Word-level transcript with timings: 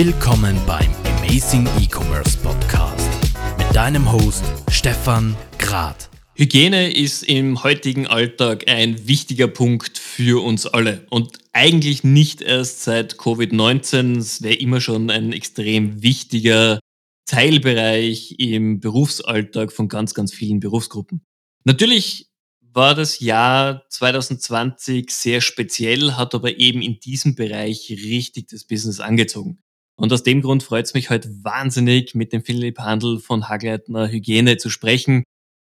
Willkommen 0.00 0.56
beim 0.64 0.94
Amazing 1.18 1.66
E-Commerce 1.80 2.38
Podcast 2.38 3.10
mit 3.58 3.74
deinem 3.74 4.12
Host 4.12 4.44
Stefan 4.70 5.36
Grad. 5.58 6.08
Hygiene 6.36 6.92
ist 6.94 7.24
im 7.24 7.64
heutigen 7.64 8.06
Alltag 8.06 8.68
ein 8.68 9.08
wichtiger 9.08 9.48
Punkt 9.48 9.98
für 9.98 10.40
uns 10.44 10.66
alle 10.66 11.04
und 11.10 11.38
eigentlich 11.52 12.04
nicht 12.04 12.42
erst 12.42 12.84
seit 12.84 13.14
Covid-19. 13.14 14.18
Es 14.18 14.40
wäre 14.40 14.54
immer 14.54 14.80
schon 14.80 15.10
ein 15.10 15.32
extrem 15.32 16.00
wichtiger 16.00 16.78
Teilbereich 17.26 18.36
im 18.38 18.78
Berufsalltag 18.78 19.72
von 19.72 19.88
ganz, 19.88 20.14
ganz 20.14 20.32
vielen 20.32 20.60
Berufsgruppen. 20.60 21.22
Natürlich 21.64 22.28
war 22.60 22.94
das 22.94 23.18
Jahr 23.18 23.82
2020 23.88 25.10
sehr 25.10 25.40
speziell, 25.40 26.12
hat 26.12 26.36
aber 26.36 26.56
eben 26.56 26.82
in 26.82 27.00
diesem 27.00 27.34
Bereich 27.34 27.90
richtig 27.90 28.46
das 28.46 28.64
Business 28.64 29.00
angezogen. 29.00 29.58
Und 29.98 30.12
aus 30.12 30.22
dem 30.22 30.42
Grund 30.42 30.62
freut 30.62 30.86
es 30.86 30.94
mich 30.94 31.10
heute 31.10 31.28
wahnsinnig, 31.42 32.14
mit 32.14 32.32
dem 32.32 32.44
Philipp 32.44 32.78
Handel 32.78 33.18
von 33.18 33.48
Hagleitner 33.48 34.08
Hygiene 34.08 34.56
zu 34.56 34.70
sprechen, 34.70 35.24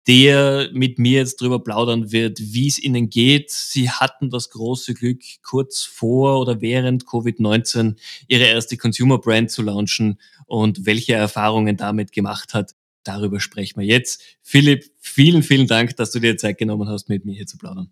der 0.08 0.70
mit 0.74 0.98
mir 0.98 1.20
jetzt 1.20 1.40
drüber 1.42 1.64
plaudern 1.64 2.12
wird, 2.12 2.40
wie 2.40 2.68
es 2.68 2.82
ihnen 2.82 3.12
geht. 3.12 3.52
Sie 3.52 3.92
hatten 3.92 4.32
das 4.32 4.50
große 4.50 4.96
Glück, 4.96 5.22
kurz 5.44 5.84
vor 5.84 6.40
oder 6.40 6.60
während 6.60 7.06
Covid-19 7.06 7.98
ihre 8.28 8.46
erste 8.46 8.78
Consumer 8.78 9.20
Brand 9.20 9.52
zu 9.52 9.62
launchen 9.62 10.20
und 10.48 10.88
welche 10.88 11.14
Erfahrungen 11.14 11.78
damit 11.78 12.12
gemacht 12.12 12.56
hat. 12.56 12.74
Darüber 13.04 13.40
sprechen 13.40 13.80
wir 13.80 13.86
jetzt. 13.86 14.24
Philipp, 14.42 14.86
vielen, 15.00 15.44
vielen 15.44 15.68
Dank, 15.68 15.98
dass 15.98 16.10
du 16.10 16.20
dir 16.20 16.36
Zeit 16.38 16.58
genommen 16.58 16.90
hast, 16.90 17.10
mit 17.10 17.26
mir 17.26 17.36
hier 17.36 17.46
zu 17.46 17.60
plaudern. 17.60 17.92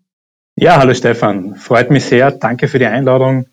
Ja, 0.56 0.78
hallo 0.78 0.94
Stefan. 0.94 1.54
Freut 1.54 1.92
mich 1.92 2.04
sehr. 2.04 2.32
Danke 2.32 2.66
für 2.66 2.80
die 2.80 2.86
Einladung. 2.86 3.46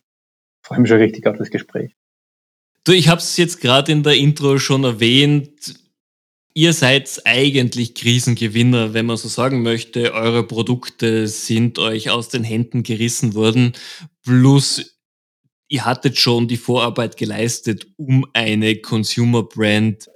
Freue 0.64 0.80
mich 0.80 0.90
schon 0.90 0.98
richtig 0.98 1.28
auf 1.28 1.38
das 1.38 1.52
Gespräch. 1.52 1.96
Du, 2.84 2.94
ich 2.94 3.10
habe 3.10 3.22
es 3.22 3.38
jetzt 3.38 3.62
gerade 3.62 3.92
in 3.92 4.02
der 4.02 4.16
Intro 4.16 4.58
schon 4.58 4.84
erwähnt. 4.84 5.76
Ihr 6.56 6.74
seid 6.74 7.22
eigentlich 7.26 7.94
Krisengewinner, 7.94 8.94
wenn 8.94 9.06
man 9.06 9.18
so 9.18 9.28
sagen 9.28 9.62
möchte. 9.62 10.14
Eure 10.14 10.46
Produkte 10.46 11.28
sind 11.28 11.78
euch 11.78 12.10
aus 12.10 12.30
den 12.30 12.44
Händen 12.44 12.82
gerissen 12.82 13.36
worden. 13.36 13.74
Plus, 14.24 14.98
ihr 15.70 15.86
hattet 15.86 16.18
schon 16.18 16.48
die 16.48 16.58
Vorarbeit 16.58 17.18
geleistet, 17.18 17.88
um 17.98 18.26
eine 18.34 18.76
Consumer 18.78 19.44
Brand 19.44 20.10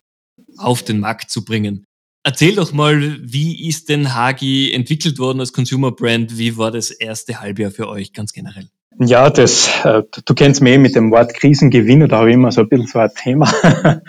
auf 0.57 0.83
den 0.83 0.99
Markt 0.99 1.29
zu 1.29 1.45
bringen. 1.45 1.85
Erzähl 2.23 2.55
doch 2.55 2.73
mal, 2.73 3.19
wie 3.21 3.69
ist 3.69 3.89
denn 3.89 4.15
Hagi 4.15 4.73
entwickelt 4.73 5.19
worden 5.19 5.39
als 5.39 5.53
Consumer 5.53 5.91
Brand? 5.91 6.39
Wie 6.39 6.57
war 6.57 6.71
das 6.71 6.89
erste 6.89 7.39
Halbjahr 7.39 7.69
für 7.69 7.87
euch 7.87 8.11
ganz 8.11 8.33
generell? 8.33 8.69
Ja, 8.99 9.29
das, 9.29 9.83
äh, 9.83 10.03
du 10.25 10.33
kennst 10.35 10.61
mich 10.61 10.79
mit 10.79 10.95
dem 10.95 11.11
Wort 11.11 11.33
Krisengewinner, 11.33 12.07
da 12.07 12.19
habe 12.19 12.29
ich 12.29 12.35
immer 12.35 12.51
so 12.51 12.61
ein 12.61 12.69
bisschen 12.69 12.87
so 12.87 12.99
ein 12.99 13.09
Thema. 13.13 13.51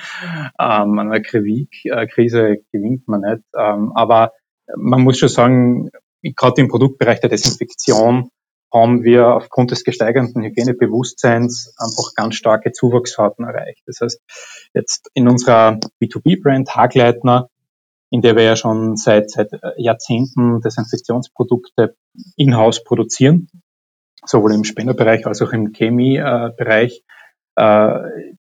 ähm, 0.61 0.99
eine 0.99 1.17
äh, 1.17 2.07
Krise 2.07 2.59
gewinnt 2.73 3.09
man 3.09 3.23
nicht. 3.23 3.43
Ähm, 3.59 3.93
aber 3.97 4.33
man 4.77 5.03
muss 5.03 5.19
schon 5.19 5.29
sagen, 5.29 5.91
gerade 6.23 6.61
im 6.61 6.69
Produktbereich 6.69 7.21
der 7.21 7.31
Desinfektion 7.31 8.31
haben 8.73 9.03
wir 9.03 9.35
aufgrund 9.35 9.73
des 9.73 9.83
gesteigerten 9.83 10.43
Hygienebewusstseins 10.43 11.75
einfach 11.79 12.15
ganz 12.15 12.37
starke 12.37 12.71
Zuwachsraten 12.71 13.45
erreicht. 13.45 13.83
Das 13.87 14.01
heißt, 14.01 14.21
jetzt 14.73 15.11
in 15.15 15.29
unserer 15.29 15.81
B2B-Brand 16.01 16.77
Hagleitner, 16.77 17.49
in 18.11 18.23
der 18.23 18.37
wir 18.37 18.45
ja 18.45 18.55
schon 18.55 18.97
seit, 18.97 19.31
seit 19.31 19.51
Jahrzehnten 19.79 20.61
Desinfektionsprodukte 20.61 21.97
in-house 22.37 22.85
produzieren, 22.85 23.49
sowohl 24.27 24.55
im 24.55 24.65
Spenderbereich 24.65 25.27
als 25.27 25.43
auch 25.43 25.53
im 25.53 25.73
Chemiebereich, 25.73 27.03
äh, 27.57 27.99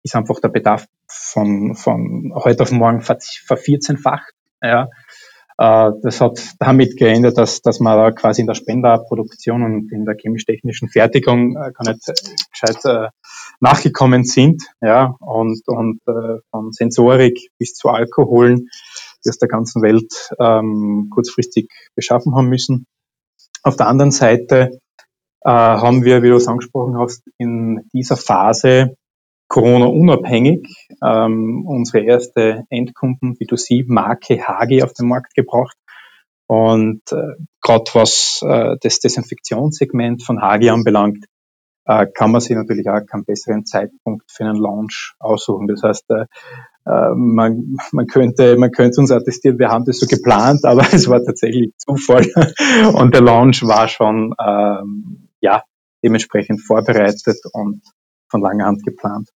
ist 0.03 0.16
einfach 0.16 0.39
der 0.39 0.49
Bedarf 0.49 0.86
von, 1.08 1.75
von 1.75 2.31
heute 2.36 2.63
auf 2.63 2.71
morgen 2.71 3.02
vervierzehnfacht. 3.02 4.33
Ja. 4.61 4.89
Äh, 5.58 5.92
das 6.02 6.21
hat 6.21 6.39
damit 6.59 6.95
geändert, 6.95 7.37
dass, 7.37 7.61
dass 7.61 7.80
man 7.80 7.98
da 7.98 8.11
quasi 8.11 8.42
in 8.42 8.48
der 8.48 8.54
Spenderproduktion 8.54 9.64
und 9.64 9.92
in 9.92 10.05
der 10.05 10.15
chemisch-technischen 10.15 10.89
Fertigung 10.89 11.58
äh, 11.58 11.71
gar 11.71 11.92
nicht 11.92 12.05
gescheit 12.52 12.86
äh, 12.86 13.09
nachgekommen 13.59 14.23
sind. 14.23 14.64
Ja. 14.81 15.15
Und, 15.20 15.61
und 15.67 15.99
äh, 16.08 16.39
von 16.52 16.71
Sensorik 16.71 17.49
bis 17.58 17.73
zu 17.73 17.89
Alkoholen, 17.89 18.67
die 19.25 19.30
aus 19.30 19.37
der 19.37 19.49
ganzen 19.49 19.81
Welt 19.81 20.31
ähm, 20.39 21.09
kurzfristig 21.11 21.70
beschaffen 21.95 22.36
haben 22.36 22.48
müssen. 22.48 22.86
Auf 23.64 23.75
der 23.75 23.87
anderen 23.87 24.11
Seite 24.11 24.80
äh, 25.42 25.50
haben 25.50 26.04
wir, 26.04 26.23
wie 26.23 26.30
du 26.30 26.36
es 26.36 26.48
angesprochen 26.48 26.98
hast, 26.98 27.23
in 27.38 27.88
dieser 27.94 28.17
Phase 28.17 28.95
Corona-unabhängig 29.50 30.88
ähm, 31.04 31.66
unsere 31.66 32.04
erste 32.05 32.66
Endkunden 32.70 33.36
B2C-Marke 33.36 34.48
Hagi 34.48 34.83
auf 34.83 34.94
den 34.94 35.08
Markt 35.08 35.33
gebracht. 35.33 35.76
Und 36.45 37.02
äh, 37.11 37.36
gerade 37.61 37.86
was 37.94 38.44
äh, 38.45 38.78
das 38.82 38.99
Desinfektionssegment 38.99 40.23
von 40.23 40.42
Hagi 40.42 40.70
anbelangt, 40.70 41.26
äh, 41.86 42.05
kann 42.14 42.32
man 42.32 42.42
sich 42.42 42.55
natürlich 42.55 42.88
auch 42.89 43.05
keinen 43.05 43.26
besseren 43.26 43.66
Zeitpunkt 43.66 44.32
für 44.32 44.45
einen 44.45 44.60
Launch 44.60 45.14
aussuchen. 45.20 45.67
Das 45.67 45.82
heißt, 45.82 46.05
äh, 46.11 46.26
äh 46.86 47.16
man, 47.16 47.78
man, 47.92 48.05
könnte, 48.05 48.55
man 48.58 48.72
könnte 48.72 49.02
uns 49.02 49.11
attestieren, 49.11 49.58
wir 49.58 49.70
haben 49.70 49.86
das 49.86 49.99
so 49.99 50.05
geplant, 50.05 50.64
aber 50.66 50.86
es 50.94 51.08
war 51.08 51.23
tatsächlich 51.23 51.73
Zufall. 51.78 52.28
Und 52.94 53.16
der 53.16 53.22
Launch 53.22 53.64
war 53.64 53.88
schon 53.88 54.36
ähm, 54.39 55.29
ja, 55.42 55.64
dementsprechend 56.04 56.61
vorbereitet 56.61 57.38
und 57.54 57.82
von 58.30 58.42
langer 58.42 58.66
Hand 58.66 58.83
geplant. 58.83 59.30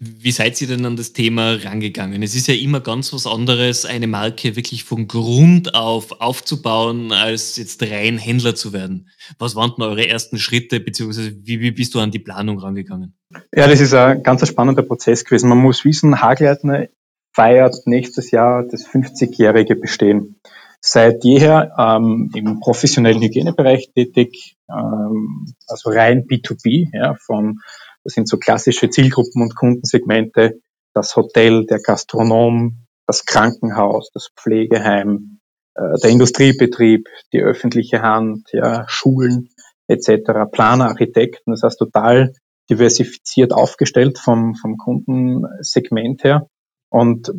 Wie 0.00 0.30
seid 0.32 0.60
ihr 0.62 0.68
denn 0.68 0.86
an 0.86 0.96
das 0.96 1.12
Thema 1.12 1.52
rangegangen? 1.62 2.22
Es 2.22 2.34
ist 2.34 2.48
ja 2.48 2.54
immer 2.54 2.80
ganz 2.80 3.12
was 3.12 3.26
anderes, 3.26 3.84
eine 3.84 4.06
Marke 4.06 4.56
wirklich 4.56 4.84
von 4.84 5.06
Grund 5.06 5.74
auf 5.74 6.20
aufzubauen, 6.20 7.12
als 7.12 7.56
jetzt 7.56 7.82
rein 7.82 8.16
Händler 8.16 8.54
zu 8.54 8.72
werden. 8.72 9.10
Was 9.38 9.54
waren 9.54 9.72
denn 9.76 9.84
eure 9.84 10.08
ersten 10.08 10.38
Schritte, 10.38 10.80
beziehungsweise 10.80 11.36
wie, 11.42 11.60
wie 11.60 11.72
bist 11.72 11.94
du 11.94 12.00
an 12.00 12.10
die 12.10 12.18
Planung 12.18 12.58
rangegangen? 12.58 13.18
Ja, 13.54 13.68
das 13.68 13.80
ist 13.80 13.92
ein 13.92 14.22
ganz 14.22 14.46
spannender 14.48 14.82
Prozess 14.82 15.24
gewesen. 15.24 15.50
Man 15.50 15.58
muss 15.58 15.84
wissen, 15.84 16.22
Hagleitner 16.22 16.88
feiert 17.34 17.76
nächstes 17.84 18.30
Jahr 18.30 18.64
das 18.64 18.88
50-jährige 18.88 19.76
Bestehen 19.76 20.40
seit 20.80 21.24
jeher 21.24 21.74
ähm, 21.78 22.30
im 22.34 22.60
professionellen 22.60 23.22
Hygienebereich 23.22 23.90
tätig, 23.94 24.56
ähm, 24.70 25.54
also 25.66 25.90
rein 25.90 26.26
B2B, 26.26 26.88
ja, 26.92 27.14
von, 27.14 27.58
das 28.04 28.14
sind 28.14 28.28
so 28.28 28.38
klassische 28.38 28.90
Zielgruppen 28.90 29.42
und 29.42 29.56
Kundensegmente, 29.56 30.60
das 30.94 31.16
Hotel, 31.16 31.66
der 31.66 31.80
Gastronom, 31.80 32.86
das 33.06 33.24
Krankenhaus, 33.24 34.10
das 34.12 34.30
Pflegeheim, 34.36 35.40
äh, 35.74 35.98
der 36.02 36.10
Industriebetrieb, 36.10 37.08
die 37.32 37.40
öffentliche 37.40 38.02
Hand, 38.02 38.48
ja, 38.52 38.84
Schulen 38.88 39.50
etc., 39.88 40.50
Planer, 40.50 40.88
Architekten, 40.88 41.50
das 41.50 41.62
heißt 41.62 41.78
total 41.78 42.32
diversifiziert 42.68 43.52
aufgestellt 43.52 44.18
vom, 44.18 44.54
vom 44.54 44.76
Kundensegment 44.76 46.24
her. 46.24 46.48
Und 46.90 47.32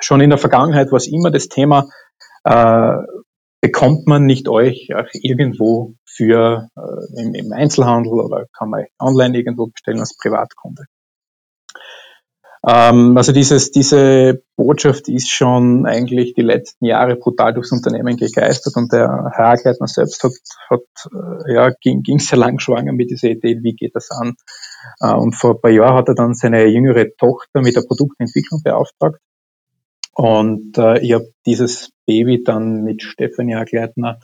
schon 0.00 0.20
in 0.20 0.30
der 0.30 0.38
Vergangenheit 0.38 0.90
war 0.92 0.98
es 0.98 1.08
immer 1.08 1.30
das 1.30 1.48
Thema, 1.48 1.88
äh, 2.48 3.02
bekommt 3.60 4.06
man 4.06 4.24
nicht 4.24 4.48
euch 4.48 4.94
auch 4.94 5.08
irgendwo 5.12 5.94
für 6.06 6.68
äh, 6.76 7.20
im, 7.20 7.34
im, 7.34 7.52
Einzelhandel 7.52 8.12
oder 8.20 8.46
kann 8.56 8.70
man 8.70 8.86
online 8.98 9.36
irgendwo 9.36 9.66
bestellen 9.66 10.00
als 10.00 10.16
Privatkunde. 10.16 10.84
Ähm, 12.66 13.16
also 13.16 13.32
dieses, 13.32 13.70
diese 13.70 14.42
Botschaft 14.56 15.08
ist 15.08 15.28
schon 15.28 15.86
eigentlich 15.86 16.34
die 16.34 16.42
letzten 16.42 16.86
Jahre 16.86 17.16
brutal 17.16 17.52
durchs 17.52 17.72
Unternehmen 17.72 18.16
gegeistert 18.16 18.76
und 18.76 18.92
der 18.92 19.30
Herr 19.34 19.50
Agleitner 19.50 19.86
selbst 19.86 20.22
hat, 20.24 20.32
hat 20.70 21.12
äh, 21.46 21.54
ja, 21.54 21.70
ging, 21.80 22.02
ging 22.02 22.18
sehr 22.18 22.38
lang 22.38 22.58
schwanger 22.58 22.92
mit 22.92 23.10
dieser 23.10 23.28
Idee, 23.28 23.58
wie 23.62 23.74
geht 23.74 23.94
das 23.94 24.10
an. 24.10 24.36
Äh, 25.00 25.12
und 25.12 25.34
vor 25.34 25.54
ein 25.54 25.60
paar 25.60 25.70
Jahren 25.70 25.96
hat 25.96 26.08
er 26.08 26.14
dann 26.14 26.34
seine 26.34 26.64
jüngere 26.66 27.06
Tochter 27.16 27.60
mit 27.60 27.76
der 27.76 27.82
Produktentwicklung 27.82 28.62
beauftragt 28.62 29.20
und 30.18 30.76
äh, 30.78 30.98
ich 30.98 31.12
habe 31.12 31.32
dieses 31.46 31.90
Baby 32.04 32.42
dann 32.42 32.82
mit 32.82 33.04
Stefanie 33.04 33.54
Agleitner 33.54 34.18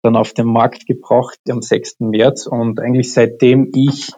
dann 0.00 0.14
auf 0.14 0.32
den 0.32 0.46
Markt 0.46 0.86
gebracht 0.86 1.40
am 1.48 1.60
6. 1.60 1.96
März. 1.98 2.46
Und 2.46 2.78
eigentlich 2.78 3.12
seitdem 3.12 3.68
ich 3.74 4.10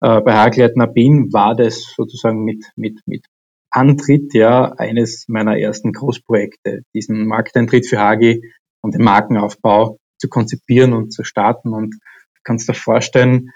äh, 0.00 0.20
bei 0.20 0.34
Hagleitner 0.34 0.86
bin, 0.86 1.32
war 1.32 1.56
das 1.56 1.82
sozusagen 1.96 2.44
mit, 2.44 2.64
mit, 2.76 3.00
mit 3.06 3.26
Antritt 3.72 4.32
ja 4.34 4.72
eines 4.78 5.24
meiner 5.26 5.58
ersten 5.58 5.92
Großprojekte, 5.92 6.82
diesen 6.94 7.26
Markteintritt 7.26 7.88
für 7.88 7.98
Hagi 7.98 8.40
und 8.80 8.94
den 8.94 9.02
Markenaufbau 9.02 9.98
zu 10.18 10.28
konzipieren 10.28 10.92
und 10.92 11.12
zu 11.12 11.24
starten. 11.24 11.74
Und 11.74 11.94
du 11.94 12.40
kannst 12.44 12.68
dir 12.68 12.74
vorstellen, 12.74 13.50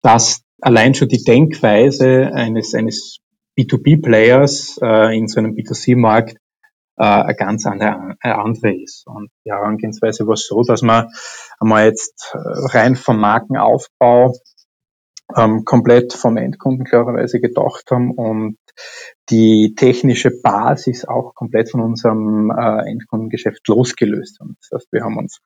dass 0.00 0.42
allein 0.60 0.94
schon 0.94 1.08
die 1.08 1.24
Denkweise 1.24 2.32
eines, 2.32 2.72
eines 2.72 3.18
B2B-Players 3.58 4.78
äh, 4.80 5.18
in 5.18 5.26
so 5.26 5.40
einem 5.40 5.56
B2C-Markt 5.56 6.36
äh, 6.98 7.04
eine 7.04 7.34
ganz 7.34 7.66
andere, 7.66 8.16
eine 8.20 8.38
andere 8.38 8.74
ist. 8.74 9.06
Und 9.06 9.30
die 9.44 9.50
Herangehensweise 9.50 10.26
war 10.26 10.36
so, 10.36 10.62
dass 10.62 10.82
man 10.82 11.10
einmal 11.60 11.86
jetzt 11.86 12.34
äh, 12.34 12.38
rein 12.76 12.96
vom 12.96 13.18
Markenaufbau 13.18 14.34
ähm, 15.36 15.64
komplett 15.64 16.12
vom 16.14 16.36
Endkunden 16.36 16.84
klarerweise 16.84 17.40
gedacht 17.40 17.90
haben 17.90 18.12
und 18.12 18.56
die 19.28 19.74
technische 19.76 20.30
Basis 20.30 21.04
auch 21.04 21.34
komplett 21.34 21.70
von 21.70 21.80
unserem 21.80 22.50
äh, 22.50 22.90
Endkundengeschäft 22.90 23.66
losgelöst 23.68 24.40
haben. 24.40 24.56
Das 24.60 24.80
heißt, 24.80 24.92
wir 24.92 25.02
haben 25.02 25.18
uns 25.18 25.40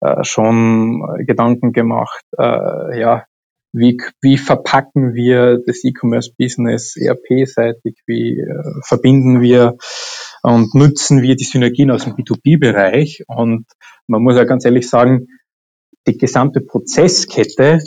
äh, 0.00 0.22
schon 0.22 1.02
Gedanken 1.26 1.72
gemacht, 1.72 2.24
äh, 2.38 3.00
ja, 3.00 3.24
wie, 3.72 4.00
wie 4.20 4.38
verpacken 4.38 5.14
wir 5.14 5.58
das 5.66 5.82
E-Commerce-Business 5.82 6.96
ERP-seitig, 6.96 7.98
wie 8.06 8.38
äh, 8.38 8.80
verbinden 8.82 9.40
wir 9.40 9.76
und 10.44 10.74
nutzen 10.74 11.22
wir 11.22 11.36
die 11.36 11.44
Synergien 11.44 11.90
aus 11.90 12.04
dem 12.04 12.16
B2B-Bereich. 12.16 13.24
Und 13.26 13.64
man 14.06 14.22
muss 14.22 14.36
ja 14.36 14.44
ganz 14.44 14.66
ehrlich 14.66 14.90
sagen, 14.90 15.26
die 16.06 16.18
gesamte 16.18 16.60
Prozesskette 16.60 17.82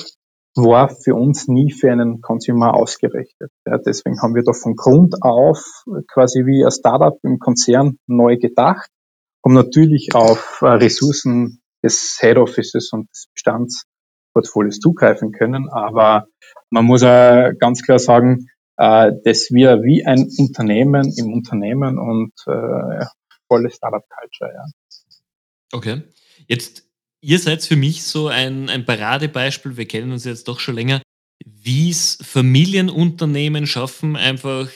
war 0.55 0.89
für 0.89 1.13
uns 1.13 1.47
nie 1.47 1.71
für 1.71 1.91
einen 1.91 2.19
Consumer 2.19 2.73
ausgerichtet. 2.73 3.51
Ja, 3.67 3.77
deswegen 3.77 4.19
haben 4.23 4.33
wir 4.33 4.41
da 4.41 4.53
von 4.53 4.75
Grund 4.75 5.21
auf 5.21 5.63
quasi 6.11 6.47
wie 6.47 6.65
ein 6.65 6.71
Startup 6.71 7.19
im 7.21 7.37
Konzern 7.37 7.99
neu 8.07 8.37
gedacht, 8.37 8.89
um 9.43 9.53
natürlich 9.53 10.15
auf 10.15 10.63
äh, 10.63 10.65
Ressourcen 10.65 11.61
des 11.83 12.17
Head 12.19 12.37
Offices 12.37 12.91
und 12.91 13.07
des 13.11 13.27
Bestandsportfolios 13.35 14.79
zugreifen 14.79 15.31
können. 15.31 15.69
Aber 15.69 16.25
man 16.71 16.85
muss 16.85 17.03
ja 17.03 17.51
ganz 17.51 17.83
klar 17.83 17.99
sagen, 17.99 18.47
äh, 18.77 19.11
dass 19.23 19.51
wir 19.51 19.83
wie 19.83 20.05
ein 20.05 20.29
Unternehmen 20.37 21.13
im 21.17 21.33
Unternehmen 21.33 21.97
und 21.97 22.33
äh, 22.47 23.05
volle 23.47 23.71
Startup-Culture. 23.71 24.53
Ja. 24.53 24.65
Okay. 25.71 26.01
Jetzt 26.47 26.87
ihr 27.21 27.39
seid 27.39 27.63
für 27.63 27.75
mich 27.75 28.03
so 28.03 28.27
ein, 28.27 28.69
ein 28.69 28.85
Paradebeispiel, 28.85 29.77
wir 29.77 29.87
kennen 29.87 30.11
uns 30.11 30.25
jetzt 30.25 30.47
doch 30.47 30.59
schon 30.59 30.75
länger, 30.75 31.01
wie 31.45 31.89
es 31.89 32.17
Familienunternehmen 32.21 33.67
schaffen, 33.67 34.15
einfach 34.15 34.69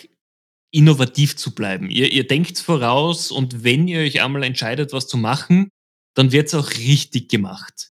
innovativ 0.72 1.36
zu 1.36 1.54
bleiben. 1.54 1.90
Ihr, 1.90 2.12
ihr 2.12 2.28
denkt 2.28 2.58
voraus 2.60 3.32
und 3.32 3.64
wenn 3.64 3.88
ihr 3.88 4.00
euch 4.00 4.22
einmal 4.22 4.44
entscheidet, 4.44 4.94
was 4.94 5.08
zu 5.08 5.18
machen, 5.18 5.70
dann 6.14 6.32
wird 6.32 6.48
es 6.48 6.54
auch 6.54 6.70
richtig 6.72 7.30
gemacht. 7.30 7.92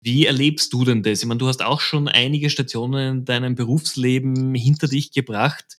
Wie 0.00 0.26
erlebst 0.26 0.72
du 0.72 0.84
denn 0.84 1.02
das? 1.02 1.22
Ich 1.22 1.26
meine, 1.26 1.38
du 1.38 1.48
hast 1.48 1.62
auch 1.64 1.80
schon 1.80 2.08
einige 2.08 2.50
Stationen 2.50 3.18
in 3.18 3.24
deinem 3.24 3.54
Berufsleben 3.54 4.54
hinter 4.54 4.86
dich 4.86 5.12
gebracht. 5.12 5.78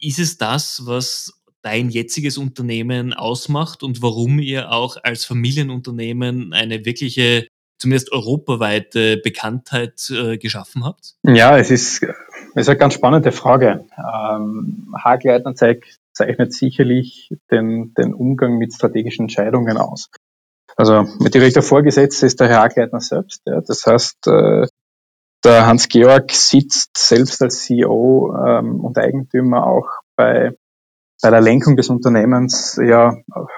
Ist 0.00 0.18
es 0.18 0.36
das, 0.36 0.82
was 0.84 1.42
dein 1.62 1.88
jetziges 1.90 2.38
Unternehmen 2.38 3.12
ausmacht 3.12 3.82
und 3.82 4.02
warum 4.02 4.40
ihr 4.40 4.72
auch 4.72 4.96
als 5.04 5.24
Familienunternehmen 5.24 6.52
eine 6.52 6.84
wirkliche 6.84 7.46
zumindest 7.78 8.12
europaweite 8.12 9.18
Bekanntheit 9.18 10.10
äh, 10.10 10.38
geschaffen 10.38 10.84
habt? 10.84 11.14
Ja, 11.24 11.56
es 11.58 11.70
ist, 11.70 12.02
es 12.02 12.62
ist 12.62 12.68
eine 12.68 12.78
ganz 12.78 12.94
spannende 12.94 13.32
Frage. 13.32 13.86
Ähm, 13.96 14.94
Hagleitner 14.96 15.54
zeichnet 15.54 16.52
sicherlich 16.52 17.30
den, 17.50 17.94
den 17.94 18.14
Umgang 18.14 18.58
mit 18.58 18.72
strategischen 18.72 19.24
Entscheidungen 19.24 19.76
aus. 19.76 20.10
Also 20.76 21.04
mit 21.20 21.34
direkter 21.34 21.62
Vorgesetzte 21.62 22.26
ist 22.26 22.40
der 22.40 22.48
Herr 22.48 22.62
Hagleitner 22.62 23.00
selbst. 23.00 23.42
Ja. 23.46 23.60
Das 23.60 23.84
heißt, 23.86 24.26
äh, 24.26 24.66
der 25.44 25.66
Hans-Georg 25.66 26.30
sitzt 26.32 26.96
selbst 26.96 27.42
als 27.42 27.62
CEO 27.62 28.34
ähm, 28.46 28.80
und 28.80 28.96
Eigentümer 28.96 29.66
auch 29.66 29.88
bei, 30.16 30.52
bei 31.20 31.30
der 31.30 31.40
Lenkung 31.40 31.76
des 31.76 31.88
Unternehmens 31.88 32.80
ja 32.82 33.16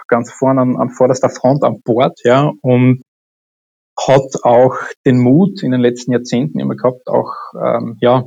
ganz 0.09 0.33
vorne 0.33 0.63
an, 0.63 0.77
an 0.77 0.91
vorderster 0.91 1.29
Front 1.29 1.63
an 1.63 1.83
Bord, 1.85 2.19
ja, 2.25 2.51
und 2.63 3.03
hat 3.97 4.43
auch 4.43 4.77
den 5.07 5.19
Mut 5.19 5.63
in 5.63 5.71
den 5.71 5.81
letzten 5.81 6.13
Jahrzehnten 6.13 6.59
immer 6.59 6.75
gehabt, 6.75 7.07
auch 7.07 7.33
ähm, 7.55 7.97
ja, 8.01 8.25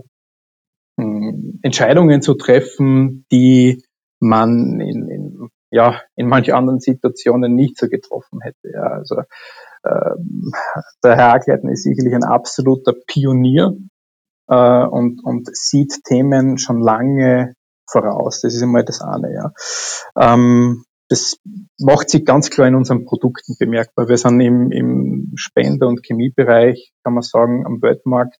Entscheidungen 1.61 2.21
zu 2.21 2.35
treffen, 2.35 3.25
die 3.31 3.83
man 4.19 4.79
in, 4.79 5.09
ja, 5.71 6.01
in 6.15 6.27
manch 6.27 6.53
anderen 6.53 6.79
Situationen 6.79 7.55
nicht 7.55 7.77
so 7.77 7.87
getroffen 7.87 8.39
hätte. 8.41 8.71
Ja, 8.73 8.83
also 8.83 9.21
ähm, 9.85 10.51
der 11.03 11.15
Herr 11.15 11.33
Agleiten 11.33 11.69
ist 11.69 11.83
sicherlich 11.83 12.13
ein 12.13 12.23
absoluter 12.23 12.93
Pionier 13.05 13.73
äh, 14.47 14.85
und, 14.85 15.23
und 15.23 15.49
sieht 15.55 16.03
Themen 16.03 16.57
schon 16.57 16.81
lange 16.81 17.53
voraus. 17.89 18.41
Das 18.41 18.53
ist 18.53 18.63
einmal 18.63 18.85
das 18.85 19.01
eine. 19.01 19.33
Ja. 19.33 19.51
Ähm, 20.17 20.83
das 21.09 21.37
macht 21.79 22.09
sich 22.09 22.25
ganz 22.25 22.49
klar 22.49 22.67
in 22.67 22.75
unseren 22.75 23.05
Produkten 23.05 23.55
bemerkbar. 23.57 24.09
Wir 24.09 24.17
sind 24.17 24.41
im, 24.41 24.71
im 24.71 25.31
Spender- 25.35 25.87
und 25.87 26.05
Chemiebereich, 26.05 26.91
kann 27.03 27.13
man 27.13 27.23
sagen, 27.23 27.65
am 27.65 27.81
Weltmarkt 27.81 28.37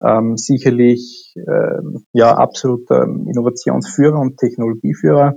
ähm, 0.00 0.36
sicherlich 0.36 1.34
ähm, 1.36 2.06
ja 2.12 2.36
absoluter 2.36 3.02
Innovationsführer 3.02 4.18
und 4.18 4.36
Technologieführer. 4.36 5.34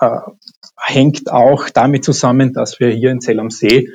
Äh, 0.00 0.18
hängt 0.80 1.30
auch 1.30 1.68
damit 1.70 2.04
zusammen, 2.04 2.52
dass 2.52 2.80
wir 2.80 2.90
hier 2.90 3.10
in 3.10 3.20
Zell 3.20 3.40
am 3.40 3.50
See 3.50 3.88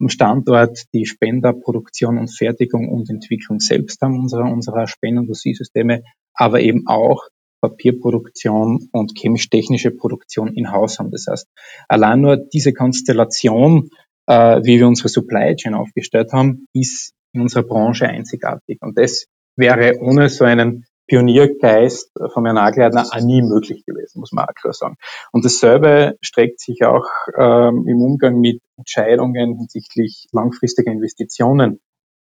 am 0.00 0.08
Standort 0.08 0.84
die 0.94 1.06
Spenderproduktion 1.06 2.18
und 2.18 2.28
Fertigung 2.28 2.88
und 2.88 3.10
Entwicklung 3.10 3.60
selbst 3.60 4.00
haben, 4.00 4.18
unserer, 4.18 4.50
unserer 4.50 4.86
Spender- 4.86 5.20
und 5.20 5.28
Dosiersysteme, 5.28 6.02
aber 6.34 6.60
eben 6.60 6.86
auch 6.86 7.28
Papierproduktion 7.60 8.88
und 8.92 9.12
chemisch-technische 9.16 9.92
Produktion 9.92 10.54
in 10.54 10.72
Haus 10.72 10.98
haben. 10.98 11.10
Das 11.10 11.26
heißt, 11.28 11.46
allein 11.88 12.20
nur 12.20 12.36
diese 12.36 12.72
Konstellation, 12.72 13.90
äh, 14.26 14.60
wie 14.64 14.80
wir 14.80 14.88
unsere 14.88 15.08
Supply 15.08 15.54
Chain 15.54 15.74
aufgestellt 15.74 16.32
haben, 16.32 16.66
ist 16.72 17.12
in 17.32 17.40
unserer 17.40 17.62
Branche 17.62 18.08
einzigartig. 18.08 18.78
Und 18.80 18.98
das 18.98 19.26
wäre 19.56 19.98
ohne 20.00 20.28
so 20.28 20.44
einen 20.44 20.86
Pioniergeist 21.06 22.12
von 22.32 22.44
Herrn 22.44 22.56
Nagleitner 22.56 23.06
auch 23.10 23.20
nie 23.20 23.42
möglich 23.42 23.84
gewesen, 23.84 24.20
muss 24.20 24.32
man 24.32 24.46
auch 24.46 24.54
klar 24.54 24.72
sagen. 24.72 24.96
Und 25.32 25.44
dasselbe 25.44 26.16
streckt 26.20 26.60
sich 26.60 26.84
auch 26.84 27.06
ähm, 27.36 27.86
im 27.88 28.00
Umgang 28.00 28.40
mit 28.40 28.60
Entscheidungen 28.76 29.56
hinsichtlich 29.56 30.26
langfristiger 30.32 30.92
Investitionen 30.92 31.80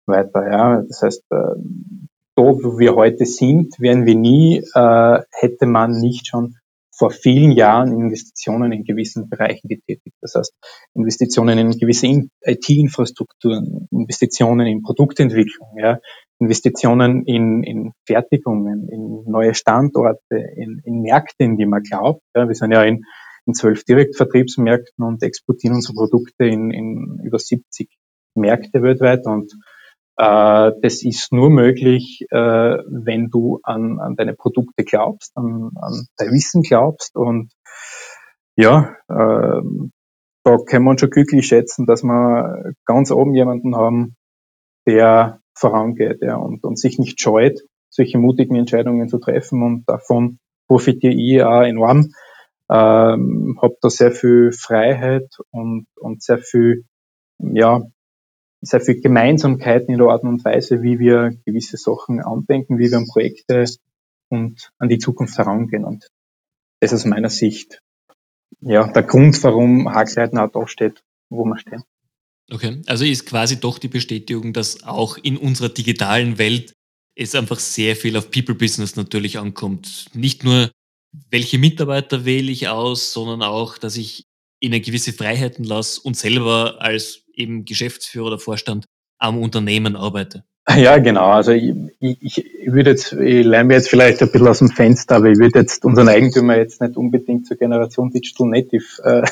weiter. 0.07 0.51
Ja. 0.51 0.83
Das 0.83 1.03
heißt, 1.03 1.25
äh, 1.31 1.37
da, 2.37 2.43
wo 2.43 2.79
wir 2.79 2.97
heute 2.97 3.27
sind, 3.27 3.79
wären 3.79 4.07
wir 4.07 4.17
nie, 4.17 4.59
äh, 4.75 5.19
hätte 5.31 5.67
man 5.67 5.93
nicht 6.01 6.27
schon 6.27 6.57
vor 6.97 7.11
vielen 7.11 7.53
Jahren 7.53 7.93
Investitionen 7.93 8.73
in 8.73 8.85
gewissen 8.85 9.29
Bereichen 9.29 9.69
getätigt. 9.69 10.17
Das 10.21 10.35
heißt, 10.37 10.55
Investitionen 10.95 11.59
in 11.59 11.79
gewisse 11.79 12.07
IT-Infrastrukturen, 12.43 13.89
Investitionen 13.91 14.67
in 14.67 14.83
Produktentwicklung, 14.83 15.77
ja, 15.79 15.99
Investitionen 16.39 17.25
in, 17.25 17.63
in 17.63 17.93
Fertigungen, 18.07 18.89
in 18.89 19.31
neue 19.31 19.55
Standorte, 19.55 20.37
in, 20.57 20.81
in 20.85 21.03
Märkte, 21.03 21.45
in 21.45 21.57
die 21.57 21.67
man 21.67 21.83
glaubt. 21.83 22.23
Ja, 22.35 22.49
wir 22.49 22.55
sind 22.55 22.73
ja 22.73 22.83
in, 22.83 23.05
in 23.47 23.55
zwölf 23.55 23.85
Direktvertriebsmärkten 23.85 25.05
und 25.05 25.23
exportieren 25.23 25.77
unsere 25.77 25.95
Produkte 25.95 26.45
in, 26.45 26.71
in 26.71 27.21
über 27.25 27.39
70 27.39 27.89
Märkte 28.35 28.83
weltweit 28.83 29.27
und 29.27 29.53
äh, 30.17 30.73
das 30.81 31.05
ist 31.05 31.33
nur 31.33 31.51
möglich, 31.51 32.25
äh, 32.31 32.37
wenn 32.37 33.31
du 33.31 33.61
an, 33.63 33.99
an 34.01 34.17
deine 34.17 34.35
Produkte 34.35 34.85
glaubst, 34.85 35.37
an, 35.37 35.71
an 35.77 36.07
dein 36.17 36.31
Wissen 36.31 36.63
glaubst 36.63 37.17
und 37.17 37.53
ja, 38.57 38.97
äh, 39.09 39.63
da 40.45 40.59
wir 40.59 40.91
uns 40.91 41.01
schon 41.01 41.11
glücklich 41.11 41.47
schätzen, 41.47 41.87
dass 41.87 42.03
wir 42.03 42.75
ganz 42.85 43.11
oben 43.11 43.35
jemanden 43.35 43.75
haben, 43.77 44.17
der 44.87 45.41
vorangeht 45.55 46.23
ja, 46.23 46.37
und, 46.37 46.65
und 46.65 46.79
sich 46.79 46.99
nicht 46.99 47.21
scheut, 47.21 47.61
solche 47.91 48.19
mutigen 48.19 48.57
Entscheidungen 48.57 49.09
zu 49.09 49.19
treffen 49.19 49.63
und 49.63 49.89
davon 49.89 50.39
profitiere 50.69 51.15
ich 51.15 51.43
auch 51.43 51.63
enorm. 51.63 52.13
Ähm, 52.71 53.59
habe 53.61 53.77
da 53.83 53.91
sehr 53.91 54.11
viel 54.11 54.51
Freiheit 54.53 55.37
und, 55.51 55.87
und 55.97 56.23
sehr 56.23 56.39
viel 56.39 56.85
ja, 57.39 57.83
sehr 58.67 58.81
viel 58.81 59.01
Gemeinsamkeiten 59.01 59.93
in 59.93 59.99
der 59.99 60.09
Art 60.09 60.23
und 60.23 60.45
Weise, 60.45 60.83
wie 60.83 60.99
wir 60.99 61.37
gewisse 61.45 61.77
Sachen 61.77 62.21
andenken, 62.21 62.79
wie 62.79 62.91
wir 62.91 62.99
an 62.99 63.07
Projekte 63.07 63.65
und 64.31 64.71
an 64.79 64.89
die 64.89 64.99
Zukunft 64.99 65.37
herangehen. 65.39 65.85
Und 65.85 66.09
das 66.81 66.93
ist 66.93 67.01
aus 67.01 67.05
meiner 67.05 67.31
Sicht 67.31 67.81
ja 68.61 68.91
der 68.91 69.03
Grund, 69.03 69.43
warum 69.45 69.93
Hagleiten 69.93 70.39
auch 70.39 70.51
da 70.51 70.67
steht, 70.67 71.03
wo 71.31 71.45
wir 71.45 71.59
stehen. 71.59 71.85
Okay, 72.51 72.83
also 72.87 73.05
ist 73.05 73.27
quasi 73.27 73.59
doch 73.59 73.79
die 73.79 73.89
Bestätigung, 73.89 74.53
dass 74.53 74.83
auch 74.85 75.17
in 75.17 75.37
unserer 75.37 75.71
digitalen 75.71 76.39
Welt 76.39 76.73
es 77.17 77.35
einfach 77.35 77.59
sehr 77.59 77.97
viel 77.97 78.17
auf 78.17 78.31
People 78.31 78.55
Business 78.55 78.97
natürlich 78.97 79.39
ankommt. 79.39 80.07
Nicht 80.15 80.45
nur, 80.45 80.71
welche 81.31 81.59
Mitarbeiter 81.59 82.25
wähle 82.25 82.51
ich 82.51 82.69
aus, 82.69 83.13
sondern 83.13 83.43
auch, 83.43 83.79
dass 83.79 83.97
ich 83.97 84.25
ihnen 84.61 84.83
gewisse 84.83 85.13
Freiheiten 85.13 85.65
lasse 85.65 86.01
und 86.03 86.17
selber 86.17 86.77
als 86.81 87.23
eben 87.35 87.65
Geschäftsführer 87.65 88.27
oder 88.27 88.39
Vorstand 88.39 88.87
am 89.19 89.39
Unternehmen 89.39 89.97
arbeite. 89.97 90.45
Ja, 90.77 90.97
genau. 90.99 91.29
Also 91.31 91.53
ich, 91.53 91.75
ich, 92.01 92.39
ich 92.39 92.73
würde 92.73 92.91
jetzt, 92.91 93.13
ich 93.13 93.45
lerne 93.45 93.69
mir 93.69 93.75
jetzt 93.75 93.91
vielleicht 93.91 94.23
ein 94.23 94.33
bisschen 94.33 94.49
aus 94.49 94.59
dem 94.59 94.71
Fenster, 94.71 95.17
aber 95.17 95.31
ich 95.31 95.39
würde 95.39 95.59
jetzt 95.59 95.85
unseren 95.85 96.09
Eigentümer 96.09 96.57
jetzt 96.57 96.81
nicht 96.81 96.97
unbedingt 96.97 97.47
zur 97.47 97.59
Generation 97.59 98.11
Digital 98.11 98.49
Native 98.49 99.25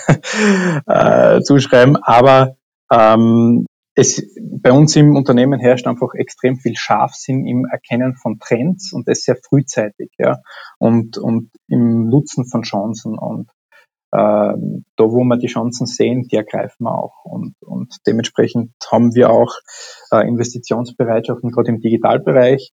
äh, 0.86 1.36
äh, 1.38 1.42
zuschreiben, 1.42 1.96
aber 1.96 2.56
ähm, 2.92 3.66
es, 3.94 4.22
bei 4.40 4.72
uns 4.72 4.96
im 4.96 5.16
Unternehmen 5.16 5.60
herrscht 5.60 5.86
einfach 5.86 6.14
extrem 6.14 6.56
viel 6.56 6.76
Scharfsinn 6.76 7.46
im 7.46 7.66
Erkennen 7.66 8.14
von 8.14 8.38
Trends 8.38 8.92
und 8.92 9.08
das 9.08 9.22
sehr 9.22 9.36
frühzeitig, 9.36 10.12
ja, 10.18 10.38
und, 10.78 11.18
und 11.18 11.50
im 11.68 12.08
Nutzen 12.08 12.46
von 12.46 12.62
Chancen 12.62 13.18
und 13.18 13.50
äh, 14.12 14.18
da, 14.96 15.04
wo 15.04 15.24
wir 15.24 15.38
die 15.38 15.46
Chancen 15.46 15.86
sehen, 15.86 16.28
die 16.30 16.36
ergreifen 16.36 16.84
wir 16.84 16.94
auch 16.98 17.24
und, 17.24 17.54
und 17.62 17.96
dementsprechend 18.06 18.72
haben 18.90 19.14
wir 19.14 19.30
auch 19.30 19.54
äh, 20.10 20.26
Investitionsbereitschaften 20.26 21.50
gerade 21.50 21.70
im 21.70 21.80
Digitalbereich 21.80 22.72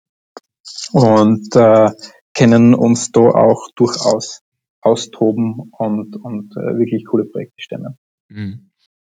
und 0.92 1.54
äh, 1.54 1.90
können 2.34 2.74
uns 2.74 3.10
da 3.12 3.20
auch 3.20 3.68
durchaus 3.74 4.42
austoben 4.80 5.70
und, 5.76 6.16
und 6.16 6.56
äh, 6.56 6.78
wirklich 6.78 7.04
coole 7.06 7.24
Projekte 7.24 7.60
stemmen. 7.60 7.98
Mhm. 8.28 8.67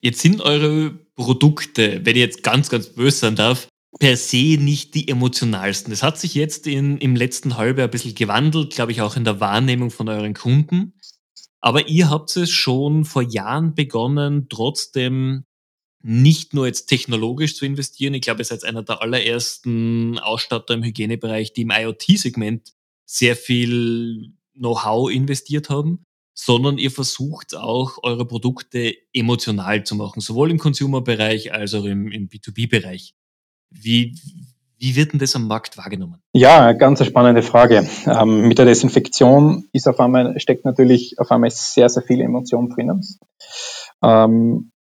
Jetzt 0.02 0.20
sind 0.20 0.42
eure 0.42 0.92
Produkte, 1.16 2.02
wenn 2.04 2.16
ich 2.16 2.22
jetzt 2.22 2.44
ganz, 2.44 2.70
ganz 2.70 2.88
böse 2.88 3.18
sein 3.18 3.36
darf, 3.36 3.68
per 4.00 4.18
se 4.18 4.58
nicht 4.60 4.96
die 4.96 5.08
emotionalsten. 5.08 5.92
Das 5.92 6.02
hat 6.02 6.18
sich 6.18 6.34
jetzt 6.34 6.66
in, 6.66 6.98
im 6.98 7.16
letzten 7.16 7.58
Halbjahr 7.58 7.88
ein 7.88 7.92
bisschen 7.92 8.16
gewandelt, 8.16 8.74
glaube 8.74 8.92
ich, 8.92 9.02
auch 9.02 9.16
in 9.16 9.24
der 9.24 9.40
Wahrnehmung 9.40 9.92
von 9.92 10.10
euren 10.10 10.34
Kunden. 10.34 10.94
Aber 11.60 11.88
ihr 11.88 12.10
habt 12.10 12.36
es 12.36 12.50
schon 12.50 13.06
vor 13.06 13.22
Jahren 13.22 13.76
begonnen, 13.76 14.48
trotzdem 14.50 15.46
nicht 16.02 16.56
nur 16.56 16.66
jetzt 16.66 16.88
technologisch 16.88 17.56
zu 17.56 17.66
investieren. 17.66 18.16
Ich 18.16 18.22
glaube, 18.22 18.42
ihr 18.42 18.46
seid 18.46 18.64
einer 18.64 18.82
der 18.82 19.04
allerersten 19.04 20.18
Ausstatter 20.18 20.74
im 20.74 20.84
Hygienebereich, 20.84 21.54
die 21.54 21.62
im 21.62 21.70
IoT-Segment 21.70 22.74
sehr 23.06 23.36
viel 23.36 24.34
Know-how 24.56 25.12
investiert 25.12 25.70
haben, 25.70 26.04
sondern 26.34 26.78
ihr 26.78 26.92
versucht 26.92 27.56
auch 27.56 28.00
eure 28.04 28.26
Produkte 28.26 28.94
emotional 29.14 29.84
zu 29.84 29.96
machen, 29.96 30.22
sowohl 30.22 30.52
im 30.52 30.60
Consumer-Bereich 30.60 31.54
als 31.54 31.74
auch 31.74 31.86
im, 31.86 32.12
im 32.12 32.30
B2B-Bereich. 32.30 33.14
Wie, 33.70 34.16
wie 34.78 34.96
wird 34.96 35.14
denn 35.14 35.20
das 35.20 35.36
am 35.36 35.48
Markt 35.48 35.78
wahrgenommen? 35.78 36.22
Ja, 36.34 36.72
ganz 36.74 37.06
spannende 37.06 37.42
Frage. 37.42 37.88
Ähm, 38.06 38.48
mit 38.48 38.58
der 38.58 38.66
Desinfektion 38.66 39.70
ist 39.74 39.88
auf 39.88 40.00
einmal, 40.00 40.40
steckt 40.40 40.66
natürlich 40.66 41.20
auf 41.20 41.32
einmal 41.32 41.52
sehr, 41.52 41.90
sehr 41.90 42.04
viel 42.04 42.22
Emotion 42.22 42.70
drinnen. 42.70 43.02
Ähm, 44.04 44.72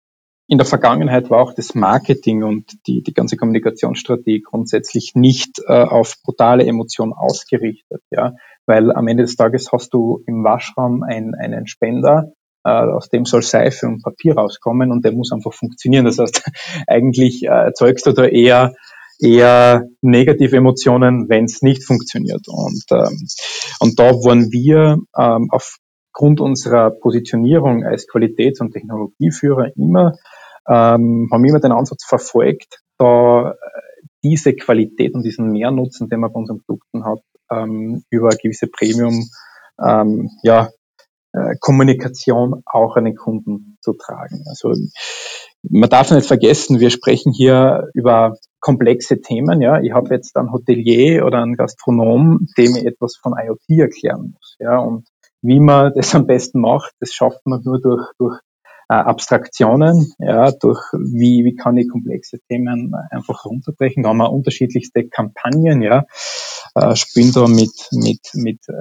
in 0.51 0.59
der 0.59 0.67
Vergangenheit 0.67 1.31
war 1.31 1.43
auch 1.43 1.55
das 1.55 1.77
Marketing 1.77 2.43
und 2.43 2.85
die, 2.89 3.05
die 3.05 3.15
ganze 3.15 3.37
Kommunikationsstrategie 3.37 4.41
grundsätzlich 4.41 5.15
nicht 5.15 5.61
äh, 5.65 5.85
auf 5.85 6.17
brutale 6.25 6.67
Emotionen 6.67 7.13
ausgerichtet, 7.13 8.03
ja, 8.11 8.35
weil 8.67 8.93
am 8.93 9.09
Ende 9.09 9.25
des 9.25 9.37
Tages 9.37 9.71
hast 9.73 9.93
du 9.95 10.23
im 10.27 10.45
Waschraum 10.45 11.03
ein, 11.03 11.35
einen 11.35 11.67
Spender, 11.67 12.33
äh, 12.65 12.71
aus 12.71 13.09
dem 13.09 13.25
soll 13.25 13.43
Seife 13.43 13.87
und 13.87 14.03
Papier 14.03 14.37
rauskommen 14.37 14.93
und 14.93 15.05
der 15.05 15.13
muss 15.13 15.33
einfach 15.33 15.53
funktionieren. 15.53 16.05
Das 16.05 16.19
heißt, 16.19 16.43
eigentlich 16.87 17.43
äh, 17.45 17.47
erzeugst 17.47 18.07
du 18.07 18.13
da 18.13 18.25
eher 18.25 18.75
eher 19.23 19.87
negative 20.01 20.57
Emotionen, 20.57 21.29
wenn 21.29 21.45
es 21.45 21.61
nicht 21.61 21.85
funktioniert. 21.85 22.49
Und, 22.49 22.85
ähm, 22.91 23.27
und 23.81 23.99
da 23.99 24.15
wollen 24.15 24.51
wir 24.51 24.99
ähm, 25.17 25.51
aufgrund 25.51 26.41
unserer 26.41 26.91
Positionierung 26.91 27.85
als 27.85 28.07
Qualitäts- 28.09 28.61
und 28.61 28.73
Technologieführer 28.73 29.77
immer 29.77 30.15
ähm, 30.69 31.29
haben 31.31 31.45
immer 31.45 31.61
den 31.61 31.73
Ansatz 31.73 32.05
verfolgt, 32.05 32.81
da 32.99 33.51
äh, 33.51 33.55
diese 34.23 34.55
Qualität 34.55 35.15
und 35.15 35.25
diesen 35.25 35.51
Mehrnutzen, 35.51 36.09
den 36.09 36.21
man 36.21 36.33
bei 36.33 36.39
unseren 36.39 36.63
Produkten 36.63 37.05
hat, 37.05 37.21
ähm, 37.51 38.05
über 38.11 38.31
gewisse 38.31 38.67
Premium, 38.67 39.29
ähm, 39.83 40.31
ja, 40.43 40.71
äh, 41.33 41.55
Kommunikation 41.61 42.63
auch 42.67 42.97
an 42.97 43.05
den 43.05 43.17
Kunden 43.17 43.79
zu 43.81 43.93
tragen. 43.95 44.45
Also 44.49 44.75
man 45.63 45.91
darf 45.91 46.11
nicht 46.11 46.27
vergessen, 46.27 46.81
wir 46.81 46.91
sprechen 46.91 47.33
hier 47.33 47.89
über 47.95 48.37
komplexe 48.61 49.21
Themen. 49.21 49.61
Ja, 49.61 49.81
ich 49.81 49.93
habe 49.93 50.15
jetzt 50.15 50.37
einen 50.37 50.53
Hotelier 50.53 51.25
oder 51.25 51.43
einen 51.43 51.57
Gastronom, 51.57 52.47
dem 52.57 52.77
ich 52.77 52.87
etwas 52.87 53.17
von 53.17 53.35
IoT 53.39 53.79
erklären 53.79 54.35
muss. 54.35 54.57
Ja, 54.59 54.79
und 54.79 55.07
wie 55.43 55.61
man 55.61 55.93
das 55.95 56.15
am 56.15 56.27
besten 56.27 56.61
macht, 56.61 56.93
das 57.01 57.13
schafft 57.13 57.47
man 57.47 57.63
nur 57.65 57.81
durch, 57.81 58.05
durch 58.19 58.39
äh, 58.89 58.95
Abstraktionen, 58.95 60.13
ja, 60.19 60.51
durch 60.51 60.81
wie, 60.93 61.45
wie 61.45 61.55
kann 61.55 61.77
ich 61.77 61.89
komplexe 61.89 62.39
Themen 62.49 62.93
einfach 63.11 63.45
runterbrechen. 63.45 64.03
Da 64.03 64.11
haben 64.11 64.19
wir 64.19 64.33
unterschiedlichste 64.33 65.09
Kampagnen, 65.09 65.81
ja, 65.81 66.05
äh, 66.75 66.95
spielen 66.97 67.33
da 67.33 67.47
mit, 67.47 67.89
mit, 67.93 68.21
mit 68.35 68.61
äh, 68.69 68.73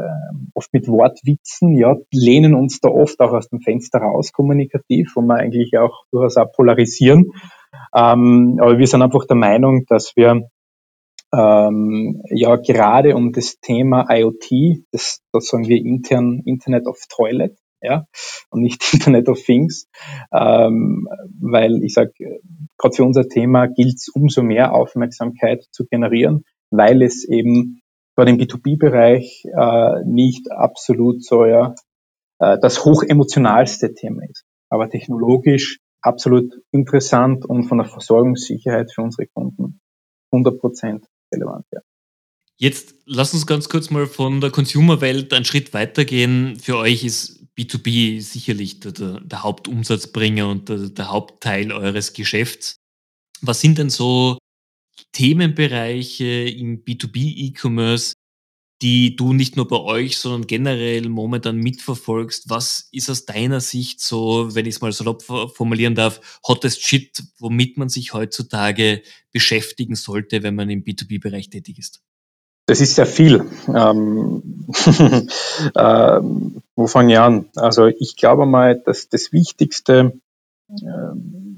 oft 0.53 0.71
mit 0.73 0.87
Wortwitzen, 0.87 1.75
ja, 1.75 1.95
lehnen 2.11 2.53
uns 2.53 2.79
da 2.79 2.89
oft 2.89 3.19
auch 3.19 3.33
aus 3.33 3.49
dem 3.49 3.61
Fenster 3.61 3.99
raus 3.99 4.31
kommunikativ, 4.31 5.11
wo 5.15 5.21
wir 5.21 5.35
eigentlich 5.35 5.77
auch 5.77 6.03
durchaus 6.11 6.37
auch 6.37 6.51
polarisieren. 6.51 7.31
Ähm, 7.95 8.57
aber 8.61 8.77
wir 8.77 8.87
sind 8.87 9.01
einfach 9.01 9.25
der 9.25 9.37
Meinung, 9.37 9.85
dass 9.87 10.13
wir 10.15 10.49
ähm, 11.33 12.21
ja 12.31 12.55
gerade 12.55 13.15
um 13.15 13.31
das 13.31 13.59
Thema 13.59 14.05
IoT, 14.09 14.83
das, 14.91 15.21
das 15.31 15.47
sagen 15.47 15.67
wir 15.67 15.77
intern 15.77 16.41
Internet 16.45 16.87
of 16.87 16.99
Toilet, 17.09 17.57
ja, 17.81 18.05
und 18.49 18.61
nicht 18.61 18.81
Internet 18.93 19.29
of 19.29 19.41
Things, 19.41 19.87
ähm, 20.33 21.07
weil 21.39 21.83
ich 21.83 21.93
sage, 21.93 22.13
gerade 22.77 22.95
für 22.95 23.03
unser 23.03 23.27
Thema 23.27 23.67
gilt 23.67 23.95
es 23.95 24.09
umso 24.09 24.41
mehr 24.43 24.73
Aufmerksamkeit 24.73 25.65
zu 25.71 25.85
generieren, 25.85 26.43
weil 26.71 27.01
es 27.01 27.27
eben 27.27 27.78
bei 28.19 28.25
dem 28.25 28.37
B2B-Bereich 28.37 29.45
äh, 29.45 30.03
nicht 30.03 30.51
absolut 30.51 31.23
so 31.23 31.45
ja, 31.45 31.73
äh, 32.39 32.57
das 32.59 32.83
hochemotionalste 32.83 33.93
Thema 33.93 34.23
ist, 34.29 34.43
aber 34.69 34.89
technologisch 34.89 35.79
absolut 36.01 36.53
interessant 36.71 37.45
und 37.45 37.63
von 37.63 37.77
der 37.77 37.87
Versorgungssicherheit 37.87 38.91
für 38.93 39.03
unsere 39.03 39.27
Kunden 39.27 39.79
100 40.33 40.59
Prozent 40.59 41.05
relevant. 41.33 41.65
Ja. 41.71 41.79
Jetzt 42.57 42.93
lass 43.05 43.33
uns 43.33 43.47
ganz 43.47 43.69
kurz 43.69 43.89
mal 43.89 44.05
von 44.05 44.41
der 44.41 44.51
Consumer-Welt 44.51 45.31
einen 45.31 45.45
Schritt 45.45 45.73
weitergehen. 45.73 46.57
Für 46.57 46.75
euch 46.75 47.05
ist 47.05 47.45
B2B 47.57 48.19
sicherlich 48.19 48.81
der, 48.81 48.91
der 49.21 49.43
Hauptumsatzbringer 49.43 50.49
und 50.49 50.67
der, 50.67 50.89
der, 50.89 51.09
Hauptteil 51.09 51.71
eures 51.71 52.11
Geschäfts. 52.11 52.75
Was 53.39 53.61
sind 53.61 53.77
denn 53.77 53.89
so 53.89 54.37
Themenbereiche 55.11 56.25
im 56.25 56.83
B2B-E-Commerce, 56.83 58.13
die 58.81 59.15
du 59.15 59.33
nicht 59.33 59.57
nur 59.57 59.67
bei 59.67 59.77
euch, 59.77 60.17
sondern 60.17 60.47
generell 60.47 61.09
momentan 61.09 61.57
mitverfolgst? 61.57 62.49
Was 62.49 62.87
ist 62.91 63.09
aus 63.09 63.25
deiner 63.25 63.59
Sicht 63.59 64.01
so, 64.01 64.55
wenn 64.55 64.65
ich 64.65 64.75
es 64.75 64.81
mal 64.81 64.91
salopp 64.91 65.23
formulieren 65.23 65.95
darf, 65.95 66.39
hottest 66.47 66.83
Shit, 66.83 67.23
womit 67.39 67.77
man 67.77 67.89
sich 67.89 68.13
heutzutage 68.13 69.01
beschäftigen 69.31 69.95
sollte, 69.95 70.43
wenn 70.43 70.55
man 70.55 70.69
im 70.69 70.83
B2B-Bereich 70.83 71.49
tätig 71.49 71.79
ist? 71.79 72.01
Das 72.67 72.81
ist 72.81 72.95
sehr 72.95 73.07
viel. 73.07 73.45
Ähm, 73.67 74.67
äh, 75.75 76.19
wo 76.75 76.87
fange 76.87 77.13
ich 77.13 77.19
an? 77.19 77.49
Also 77.55 77.87
ich 77.87 78.15
glaube 78.15 78.45
mal, 78.45 78.79
dass 78.79 79.09
das 79.09 79.33
Wichtigste, 79.33 80.19
äh, 80.69 80.75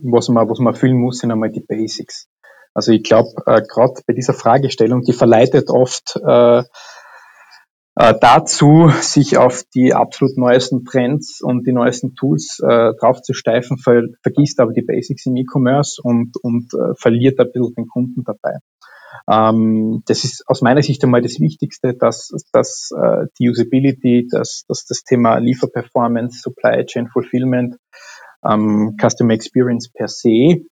was 0.03 0.29
man, 0.29 0.49
was 0.49 0.59
man 0.59 0.73
fühlen 0.73 0.97
muss, 0.97 1.17
sind 1.19 1.31
einmal 1.31 1.51
die 1.51 1.59
Basics. 1.59 2.29
Also 2.73 2.91
ich 2.91 3.03
glaube, 3.03 3.29
äh, 3.45 3.61
gerade 3.61 4.01
bei 4.07 4.13
dieser 4.13 4.33
Fragestellung, 4.33 5.01
die 5.01 5.13
verleitet 5.13 5.69
oft 5.69 6.15
äh, 6.25 6.63
äh, 7.95 8.13
dazu, 8.19 8.89
sich 9.01 9.37
auf 9.37 9.63
die 9.75 9.93
absolut 9.93 10.37
neuesten 10.37 10.85
Trends 10.85 11.41
und 11.41 11.67
die 11.67 11.73
neuesten 11.73 12.15
Tools 12.15 12.59
äh, 12.59 12.93
draufzusteifen, 12.99 13.77
ver 13.77 14.03
vergisst 14.23 14.59
aber 14.59 14.71
die 14.71 14.81
Basics 14.81 15.25
im 15.25 15.35
E-Commerce 15.35 16.01
und, 16.01 16.37
und 16.41 16.73
äh, 16.73 16.95
verliert 16.95 17.39
ein 17.39 17.51
bisschen 17.51 17.75
den 17.75 17.87
Kunden 17.87 18.23
dabei. 18.23 18.59
Ähm, 19.29 20.03
das 20.05 20.23
ist 20.23 20.47
aus 20.47 20.61
meiner 20.61 20.81
Sicht 20.81 21.03
einmal 21.03 21.21
das 21.21 21.39
Wichtigste, 21.39 21.93
dass, 21.93 22.31
dass 22.53 22.91
äh, 22.95 23.27
die 23.39 23.49
Usability, 23.49 24.27
dass, 24.31 24.63
dass 24.67 24.85
das 24.85 25.03
Thema 25.03 25.37
Lieferperformance, 25.37 26.39
Supply 26.41 26.85
Chain 26.85 27.07
Fulfillment, 27.07 27.75
ähm, 28.49 28.95
Customer 28.99 29.33
Experience 29.33 29.91
per 29.91 30.07
se 30.07 30.65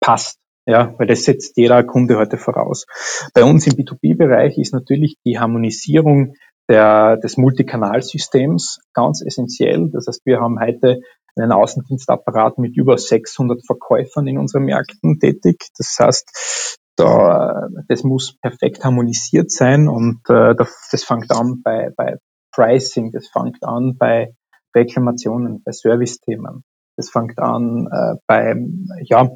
passt. 0.00 0.39
Ja, 0.66 0.94
weil 0.98 1.06
das 1.06 1.24
setzt 1.24 1.56
jeder 1.56 1.82
Kunde 1.84 2.16
heute 2.16 2.36
voraus. 2.36 2.86
Bei 3.34 3.44
uns 3.44 3.66
im 3.66 3.74
B2B-Bereich 3.74 4.58
ist 4.58 4.72
natürlich 4.72 5.16
die 5.24 5.38
Harmonisierung 5.38 6.34
der, 6.68 7.16
des 7.16 7.36
Multikanalsystems 7.36 8.80
ganz 8.92 9.22
essentiell. 9.24 9.90
Das 9.90 10.06
heißt, 10.06 10.24
wir 10.24 10.40
haben 10.40 10.60
heute 10.60 11.00
einen 11.36 11.52
Außendienstapparat 11.52 12.58
mit 12.58 12.76
über 12.76 12.98
600 12.98 13.64
Verkäufern 13.64 14.26
in 14.26 14.38
unseren 14.38 14.64
Märkten 14.64 15.18
tätig. 15.18 15.68
Das 15.76 15.96
heißt, 15.98 16.78
da, 16.96 17.68
das 17.88 18.04
muss 18.04 18.36
perfekt 18.40 18.84
harmonisiert 18.84 19.50
sein 19.50 19.88
und 19.88 20.20
äh, 20.28 20.54
das, 20.54 21.04
fängt 21.04 21.30
an 21.30 21.62
bei, 21.62 21.90
bei 21.96 22.18
Pricing, 22.52 23.10
das 23.12 23.28
fängt 23.28 23.64
an 23.64 23.96
bei 23.98 24.34
Reklamationen, 24.74 25.62
bei 25.64 25.72
Servicethemen, 25.72 26.62
das 26.96 27.10
fängt 27.10 27.38
an 27.38 27.88
äh, 27.90 28.16
bei 28.26 28.54
ja, 29.02 29.30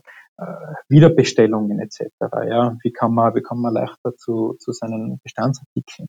Wiederbestellungen 0.89 1.81
etc. 1.81 2.11
Ja, 2.49 2.77
wie 2.83 2.93
kann 2.93 3.15
man, 3.15 3.35
wie 3.35 3.43
kann 3.43 3.59
man 3.59 3.75
leichter 3.75 4.17
zu, 4.17 4.57
zu 4.59 4.73
seinen 4.73 5.21
Bestandsartikeln 5.23 6.09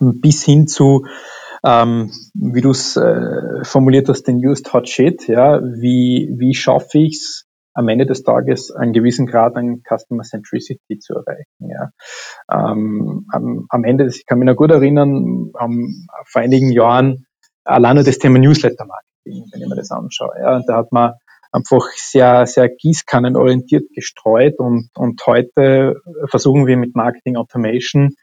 bis 0.00 0.42
hin 0.42 0.66
zu, 0.66 1.06
ähm, 1.64 2.10
wie 2.34 2.60
du 2.60 2.70
es 2.70 2.96
äh, 2.96 3.62
formuliert 3.62 4.08
hast, 4.08 4.24
den 4.24 4.44
Used 4.44 4.72
Hot 4.72 4.88
Shit, 4.88 5.28
ja, 5.28 5.62
wie, 5.62 6.32
wie 6.36 6.54
schaffe 6.54 6.98
ich 6.98 7.16
es, 7.16 7.46
am 7.74 7.88
Ende 7.88 8.04
des 8.04 8.22
Tages 8.22 8.70
einen 8.70 8.92
gewissen 8.92 9.26
Grad 9.26 9.56
an 9.56 9.82
Customer 9.82 10.24
Centricity 10.24 10.98
zu 10.98 11.14
erreichen. 11.14 11.70
Ja. 11.70 11.90
Ähm, 12.50 13.26
am, 13.30 13.66
am, 13.70 13.84
Ende, 13.84 14.06
ich 14.06 14.26
kann 14.26 14.38
mich 14.38 14.46
noch 14.46 14.56
gut 14.56 14.70
erinnern, 14.70 15.50
um, 15.58 16.06
vor 16.26 16.42
einigen 16.42 16.70
Jahren 16.70 17.26
alleine 17.64 18.04
das 18.04 18.18
Thema 18.18 18.38
Newsletter-Marketing, 18.38 19.46
wenn 19.52 19.62
ich 19.62 19.68
mir 19.68 19.76
das 19.76 19.90
anschaue. 19.90 20.34
Ja, 20.38 20.60
da 20.66 20.76
hat 20.76 20.92
man 20.92 21.14
einfach 21.52 21.86
sehr, 21.94 22.46
sehr 22.46 22.68
gießkannenorientiert 22.68 23.90
gestreut 23.94 24.58
und, 24.58 24.88
und 24.96 25.24
heute 25.26 26.00
versuchen 26.28 26.66
wir 26.66 26.76
mit 26.76 26.96
Marketing 26.96 27.36
Automation 27.36 28.14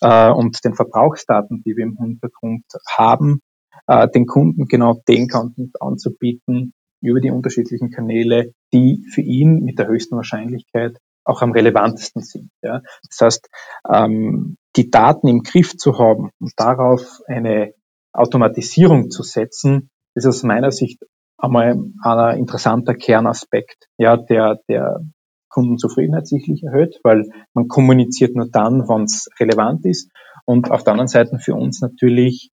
äh, 0.00 0.30
und 0.30 0.64
den 0.64 0.74
Verbrauchsdaten, 0.74 1.62
die 1.64 1.76
wir 1.76 1.84
im 1.84 1.96
Hintergrund 1.98 2.64
haben, 2.88 3.40
äh, 3.86 4.08
den 4.08 4.26
Kunden 4.26 4.66
genau 4.66 5.02
den 5.08 5.28
Content 5.28 5.80
anzubieten 5.82 6.72
über 7.00 7.20
die 7.20 7.30
unterschiedlichen 7.30 7.90
Kanäle, 7.90 8.52
die 8.72 9.04
für 9.12 9.22
ihn 9.22 9.64
mit 9.64 9.78
der 9.78 9.88
höchsten 9.88 10.16
Wahrscheinlichkeit 10.16 10.98
auch 11.24 11.42
am 11.42 11.52
relevantesten 11.52 12.22
sind. 12.22 12.50
Ja. 12.62 12.80
Das 13.08 13.20
heißt, 13.20 13.48
ähm, 13.92 14.56
die 14.76 14.90
Daten 14.90 15.28
im 15.28 15.42
Griff 15.42 15.76
zu 15.76 15.98
haben 15.98 16.30
und 16.40 16.52
darauf 16.56 17.20
eine 17.26 17.74
Automatisierung 18.12 19.10
zu 19.10 19.22
setzen, 19.22 19.90
ist 20.14 20.26
aus 20.26 20.42
meiner 20.42 20.70
Sicht 20.70 21.04
einmal 21.38 21.78
ein 22.02 22.38
interessanter 22.38 22.94
Kernaspekt, 22.94 23.88
ja, 23.96 24.16
der, 24.16 24.60
der 24.68 25.00
Kundenzufriedenheit 25.48 26.26
sicherlich 26.26 26.62
erhöht, 26.62 27.00
weil 27.04 27.30
man 27.54 27.68
kommuniziert 27.68 28.36
nur 28.36 28.48
dann, 28.50 28.88
wenn 28.88 29.04
es 29.04 29.28
relevant 29.40 29.86
ist. 29.86 30.10
Und 30.44 30.70
auf 30.70 30.84
der 30.84 30.92
anderen 30.92 31.08
Seite 31.08 31.38
für 31.38 31.54
uns 31.54 31.80
natürlich 31.80 32.50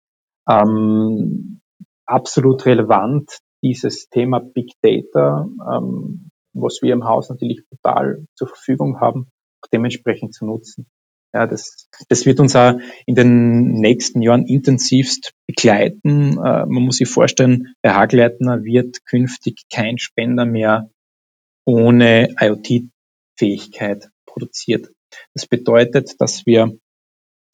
ähm, 0.50 1.62
absolut 2.06 2.66
relevant 2.66 3.40
dieses 3.64 4.10
Thema 4.10 4.40
Big 4.40 4.74
Data, 4.82 5.48
ähm, 5.72 6.30
was 6.54 6.80
wir 6.82 6.94
im 6.94 7.06
Haus 7.06 7.30
natürlich 7.30 7.64
total 7.70 8.26
zur 8.36 8.48
Verfügung 8.48 9.00
haben, 9.00 9.30
dementsprechend 9.72 10.34
zu 10.34 10.46
nutzen. 10.46 10.88
Ja, 11.34 11.48
das, 11.48 11.88
das 12.10 12.26
wird 12.26 12.40
uns 12.40 12.56
auch 12.56 12.74
in 13.06 13.16
den 13.16 13.74
nächsten 13.80 14.22
Jahren 14.22 14.46
intensivst 14.46 15.34
begleiten. 15.48 16.34
Äh, 16.34 16.66
man 16.66 16.84
muss 16.84 16.98
sich 16.98 17.08
vorstellen, 17.08 17.74
bei 17.82 17.92
Hagleitner 17.92 18.64
wird 18.64 19.06
künftig 19.06 19.64
kein 19.72 19.98
Spender 19.98 20.46
mehr 20.46 20.90
ohne 21.66 22.36
IoT-Fähigkeit 22.40 24.10
produziert. 24.26 24.90
Das 25.34 25.46
bedeutet, 25.46 26.20
dass 26.20 26.46
wir 26.46 26.78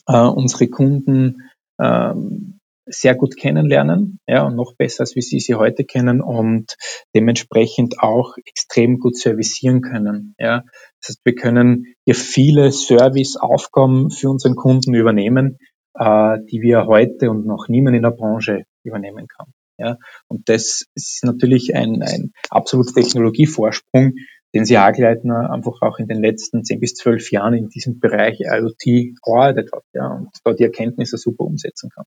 äh, 0.07 0.17
unsere 0.17 0.67
Kunden 0.69 1.49
ähm, 1.79 2.59
sehr 2.89 3.15
gut 3.15 3.35
kennenlernen, 3.35 4.19
ja, 4.27 4.43
und 4.43 4.55
noch 4.55 4.73
besser, 4.75 5.01
als 5.01 5.15
wie 5.15 5.21
sie 5.21 5.39
sie 5.39 5.55
heute 5.55 5.83
kennen 5.83 6.21
und 6.21 6.77
dementsprechend 7.13 7.99
auch 7.99 8.37
extrem 8.45 8.99
gut 8.99 9.17
servicieren 9.17 9.81
können, 9.81 10.35
ja. 10.39 10.63
Das 11.07 11.15
heißt, 11.15 11.25
wir 11.25 11.35
können 11.35 11.95
hier 12.03 12.15
viele 12.15 12.71
Serviceaufgaben 12.71 14.11
für 14.11 14.29
unseren 14.29 14.55
Kunden 14.55 14.93
übernehmen, 14.93 15.57
äh, 15.93 16.37
die 16.51 16.61
wir 16.61 16.85
heute 16.85 17.29
und 17.31 17.45
noch 17.45 17.69
niemand 17.69 17.95
in 17.95 18.03
der 18.03 18.11
Branche 18.11 18.63
übernehmen 18.83 19.27
kann. 19.27 19.53
Ja, 19.79 19.97
und 20.27 20.49
das 20.49 20.85
ist 20.95 21.23
natürlich 21.23 21.75
ein, 21.75 22.01
ein 22.01 22.33
absoluter 22.49 22.93
Technologievorsprung, 22.93 24.15
den 24.55 24.65
sie 24.65 24.77
Agleitner 24.77 25.51
einfach 25.51 25.81
auch 25.81 25.99
in 25.99 26.07
den 26.07 26.19
letzten 26.19 26.63
zehn 26.63 26.79
bis 26.79 26.95
zwölf 26.95 27.31
Jahren 27.31 27.53
in 27.53 27.69
diesem 27.69 27.99
Bereich 27.99 28.39
IoT 28.39 29.13
erarbeitet 29.23 29.71
hat, 29.71 29.83
ja, 29.93 30.07
und 30.07 30.29
da 30.43 30.53
die 30.53 30.63
Erkenntnisse 30.63 31.17
super 31.17 31.43
umsetzen 31.43 31.91
kann. 31.91 32.05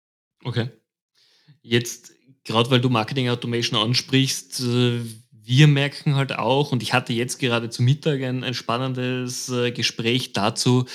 Okay. 0.45 0.71
Jetzt, 1.61 2.13
gerade 2.45 2.71
weil 2.71 2.81
du 2.81 2.89
Marketing 2.89 3.29
Automation 3.29 3.81
ansprichst, 3.81 4.61
äh, 4.61 5.01
wir 5.47 5.69
merken 5.69 6.17
halt 6.17 6.37
auch, 6.37 6.73
und 6.73 6.83
ich 6.83 6.93
hatte 6.93 7.13
jetzt 7.13 7.39
gerade 7.39 7.71
zu 7.71 7.83
Mittag 7.83 8.23
ein, 8.23 8.43
ein 8.43 8.55
spannendes 8.55 9.49
äh, 9.49 9.71
Gespräch 9.71 10.33
dazu, 10.33 10.87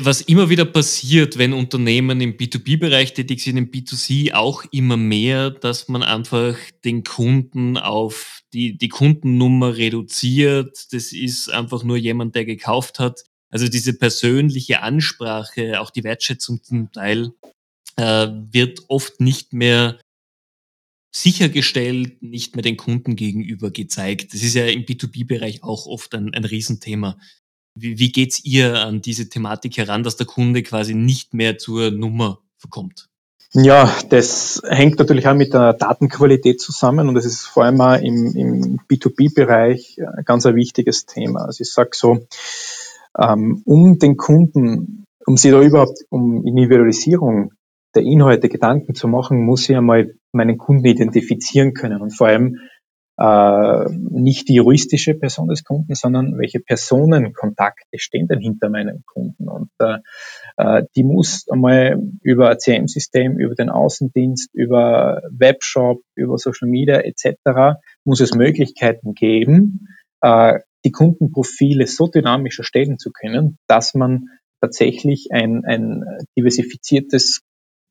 was 0.00 0.22
immer 0.22 0.48
wieder 0.48 0.64
passiert, 0.64 1.36
wenn 1.36 1.52
Unternehmen 1.52 2.20
im 2.22 2.38
B2B-Bereich 2.38 3.12
tätig 3.12 3.42
sind, 3.42 3.58
im 3.58 3.70
B2C 3.70 4.32
auch 4.32 4.64
immer 4.70 4.96
mehr, 4.96 5.50
dass 5.50 5.88
man 5.88 6.02
einfach 6.02 6.56
den 6.84 7.04
Kunden 7.04 7.76
auf 7.76 8.40
die, 8.54 8.78
die 8.78 8.88
Kundennummer 8.88 9.76
reduziert. 9.76 10.92
Das 10.92 11.12
ist 11.12 11.50
einfach 11.50 11.84
nur 11.84 11.98
jemand, 11.98 12.34
der 12.34 12.46
gekauft 12.46 12.98
hat. 12.98 13.24
Also 13.50 13.68
diese 13.68 13.92
persönliche 13.92 14.80
Ansprache, 14.80 15.78
auch 15.78 15.90
die 15.90 16.04
Wertschätzung 16.04 16.62
zum 16.62 16.90
Teil 16.90 17.32
äh, 17.96 18.28
wird 18.50 18.80
oft 18.88 19.20
nicht 19.20 19.52
mehr 19.52 19.98
sichergestellt, 21.12 22.22
nicht 22.22 22.56
mehr 22.56 22.62
den 22.62 22.78
Kunden 22.78 23.16
gegenüber 23.16 23.70
gezeigt. 23.70 24.32
Das 24.32 24.42
ist 24.42 24.54
ja 24.54 24.66
im 24.66 24.84
B2B-Bereich 24.84 25.62
auch 25.62 25.86
oft 25.86 26.14
ein, 26.14 26.32
ein 26.34 26.44
Riesenthema. 26.44 27.18
Wie, 27.74 27.98
wie 27.98 28.10
geht's 28.10 28.44
ihr 28.44 28.80
an 28.80 29.02
diese 29.02 29.28
Thematik 29.28 29.76
heran, 29.76 30.02
dass 30.02 30.16
der 30.16 30.26
Kunde 30.26 30.62
quasi 30.62 30.94
nicht 30.94 31.34
mehr 31.34 31.58
zur 31.58 31.90
Nummer 31.90 32.40
verkommt? 32.56 33.08
Ja, 33.54 33.94
das 34.08 34.62
hängt 34.66 34.98
natürlich 34.98 35.28
auch 35.28 35.34
mit 35.34 35.52
der 35.52 35.74
Datenqualität 35.74 36.58
zusammen 36.58 37.08
und 37.08 37.14
das 37.14 37.26
ist 37.26 37.42
vor 37.42 37.64
allem 37.64 37.82
auch 37.82 37.98
im, 37.98 38.34
im 38.34 38.80
B2B-Bereich 38.88 39.98
ein 40.00 40.24
ganz 40.24 40.46
ein 40.46 40.56
wichtiges 40.56 41.04
Thema. 41.04 41.44
Also 41.44 41.60
ich 41.60 41.70
sage 41.70 41.90
so, 41.92 42.26
ähm, 43.18 43.60
um 43.66 43.98
den 43.98 44.16
Kunden, 44.16 45.04
um 45.26 45.36
sie 45.36 45.50
da 45.50 45.60
überhaupt 45.60 45.98
um 46.08 46.46
Individualisierung 46.46 47.52
der 47.94 48.02
Inhalte 48.02 48.48
Gedanken 48.48 48.94
zu 48.94 49.08
machen, 49.08 49.44
muss 49.44 49.68
ich 49.68 49.76
einmal 49.76 50.14
meinen 50.32 50.58
Kunden 50.58 50.84
identifizieren 50.84 51.74
können 51.74 52.00
und 52.00 52.16
vor 52.16 52.28
allem 52.28 52.58
äh, 53.18 53.84
nicht 54.10 54.48
die 54.48 54.54
juristische 54.54 55.14
Person 55.14 55.48
des 55.48 55.64
Kunden, 55.64 55.94
sondern 55.94 56.38
welche 56.38 56.60
Personenkontakte 56.60 57.98
stehen 57.98 58.26
denn 58.26 58.40
hinter 58.40 58.70
meinem 58.70 59.02
Kunden. 59.04 59.48
Und 59.48 59.70
äh, 59.78 59.98
äh 60.56 60.84
die 60.96 61.04
muss 61.04 61.46
einmal 61.50 62.02
über 62.22 62.50
ein 62.50 62.58
CM-System, 62.58 63.38
über 63.38 63.54
den 63.54 63.68
Außendienst, 63.68 64.54
über 64.54 65.22
Webshop, 65.30 66.00
über 66.14 66.38
Social 66.38 66.68
Media 66.68 67.00
etc. 67.00 67.78
muss 68.04 68.20
es 68.20 68.34
Möglichkeiten 68.34 69.14
geben, 69.14 69.88
äh, 70.22 70.60
die 70.84 70.90
Kundenprofile 70.90 71.86
so 71.86 72.08
dynamisch 72.08 72.58
erstellen 72.58 72.98
zu 72.98 73.12
können, 73.12 73.58
dass 73.68 73.94
man 73.94 74.28
tatsächlich 74.60 75.28
ein, 75.32 75.64
ein 75.64 76.04
diversifiziertes 76.36 77.42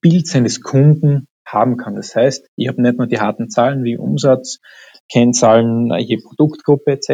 Bild 0.01 0.27
seines 0.27 0.61
Kunden 0.61 1.27
haben 1.45 1.77
kann. 1.77 1.95
Das 1.95 2.15
heißt, 2.15 2.47
ich 2.55 2.67
habe 2.67 2.81
nicht 2.81 2.97
nur 2.97 3.07
die 3.07 3.19
harten 3.19 3.49
Zahlen 3.49 3.83
wie 3.83 3.97
Umsatz, 3.97 4.59
Kennzahlen 5.11 5.91
je 5.99 6.17
Produktgruppe 6.17 6.91
etc., 6.91 7.09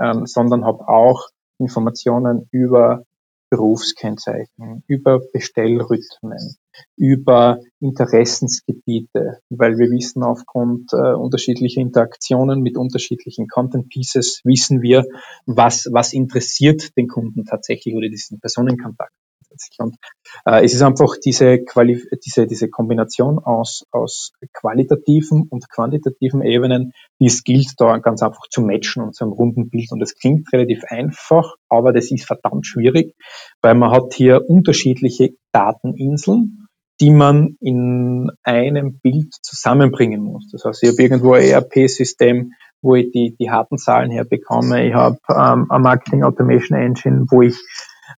ähm, 0.00 0.26
sondern 0.26 0.64
habe 0.64 0.88
auch 0.88 1.28
Informationen 1.58 2.48
über 2.50 3.04
Berufskennzeichen, 3.48 4.82
über 4.88 5.20
Bestellrhythmen, 5.32 6.56
über 6.96 7.60
Interessensgebiete, 7.80 9.38
weil 9.50 9.78
wir 9.78 9.88
wissen 9.90 10.24
aufgrund 10.24 10.92
äh, 10.92 11.14
unterschiedlicher 11.14 11.80
Interaktionen 11.80 12.60
mit 12.60 12.76
unterschiedlichen 12.76 13.46
Content 13.46 13.88
Pieces 13.88 14.40
wissen 14.44 14.82
wir, 14.82 15.06
was, 15.46 15.88
was 15.92 16.12
interessiert 16.12 16.96
den 16.96 17.06
Kunden 17.06 17.44
tatsächlich 17.44 17.94
oder 17.94 18.08
diesen 18.08 18.40
Personenkontakt 18.40 19.14
grundsätzlich. 19.56 19.78
Und 19.78 19.96
äh, 20.44 20.64
es 20.64 20.74
ist 20.74 20.82
einfach 20.82 21.14
diese, 21.24 21.58
Quali 21.64 22.02
diese, 22.24 22.46
diese 22.46 22.68
Kombination 22.68 23.38
aus, 23.38 23.84
aus 23.90 24.32
qualitativen 24.52 25.46
und 25.48 25.68
quantitativen 25.68 26.42
Ebenen, 26.42 26.92
die 27.20 27.26
es 27.26 27.44
gilt, 27.44 27.74
da 27.78 27.98
ganz 27.98 28.22
einfach 28.22 28.46
zu 28.50 28.62
matchen 28.62 29.02
und 29.02 29.14
zu 29.14 29.24
einem 29.24 29.32
runden 29.32 29.70
Bild. 29.70 29.92
Und 29.92 30.00
das 30.00 30.14
klingt 30.14 30.52
relativ 30.52 30.82
einfach, 30.88 31.54
aber 31.68 31.92
das 31.92 32.10
ist 32.10 32.26
verdammt 32.26 32.66
schwierig, 32.66 33.14
weil 33.62 33.74
man 33.74 33.90
hat 33.90 34.14
hier 34.14 34.48
unterschiedliche 34.48 35.34
Dateninseln, 35.52 36.68
die 37.00 37.10
man 37.10 37.56
in 37.60 38.30
einem 38.42 38.98
Bild 39.00 39.34
zusammenbringen 39.42 40.22
muss. 40.22 40.48
Das 40.50 40.64
heißt, 40.64 40.82
ich 40.82 40.90
habe 40.90 41.02
irgendwo 41.02 41.34
ein 41.34 41.42
ERP-System, 41.42 42.52
wo 42.80 42.94
ich 42.94 43.10
die, 43.10 43.36
die 43.38 43.50
harten 43.50 43.76
Zahlen 43.76 44.10
herbekomme. 44.10 44.86
Ich 44.86 44.94
habe 44.94 45.18
ähm, 45.28 45.66
eine 45.68 45.82
Marketing 45.82 46.22
Automation 46.22 46.78
Engine, 46.78 47.26
wo 47.28 47.42
ich 47.42 47.56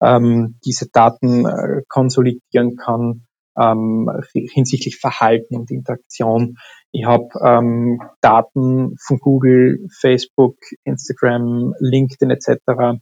ähm, 0.00 0.58
diese 0.64 0.88
Daten 0.90 1.46
äh, 1.46 1.82
konsolidieren 1.88 2.76
kann 2.76 3.26
ähm, 3.58 4.10
hinsichtlich 4.32 4.98
Verhalten 4.98 5.56
und 5.56 5.70
Interaktion. 5.70 6.56
Ich 6.92 7.04
habe 7.04 7.28
ähm, 7.42 8.00
Daten 8.20 8.96
von 9.04 9.18
Google, 9.18 9.86
Facebook, 9.98 10.56
Instagram, 10.84 11.74
LinkedIn 11.78 12.30
etc., 12.30 13.00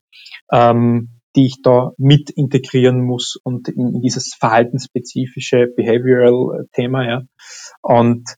ähm, 0.52 1.10
die 1.36 1.46
ich 1.46 1.62
da 1.62 1.92
mit 1.98 2.30
integrieren 2.30 3.04
muss 3.04 3.36
und 3.42 3.68
in, 3.68 3.94
in 3.94 4.00
dieses 4.00 4.34
verhaltensspezifische 4.34 5.66
Behavioral-Thema. 5.76 7.04
Ja. 7.04 7.22
Und 7.82 8.36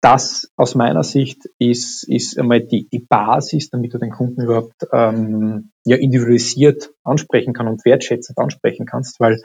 das 0.00 0.50
aus 0.56 0.74
meiner 0.74 1.02
Sicht 1.02 1.48
ist, 1.58 2.08
ist 2.08 2.38
einmal 2.38 2.60
die, 2.60 2.88
die 2.88 3.00
Basis, 3.00 3.70
damit 3.70 3.94
du 3.94 3.98
den 3.98 4.10
Kunden 4.10 4.42
überhaupt 4.42 4.86
ähm, 4.92 5.72
ja, 5.84 5.96
individualisiert 5.96 6.90
ansprechen 7.02 7.52
kann 7.52 7.66
und 7.66 7.84
wertschätzend 7.84 8.38
ansprechen 8.38 8.86
kannst, 8.86 9.18
weil 9.18 9.40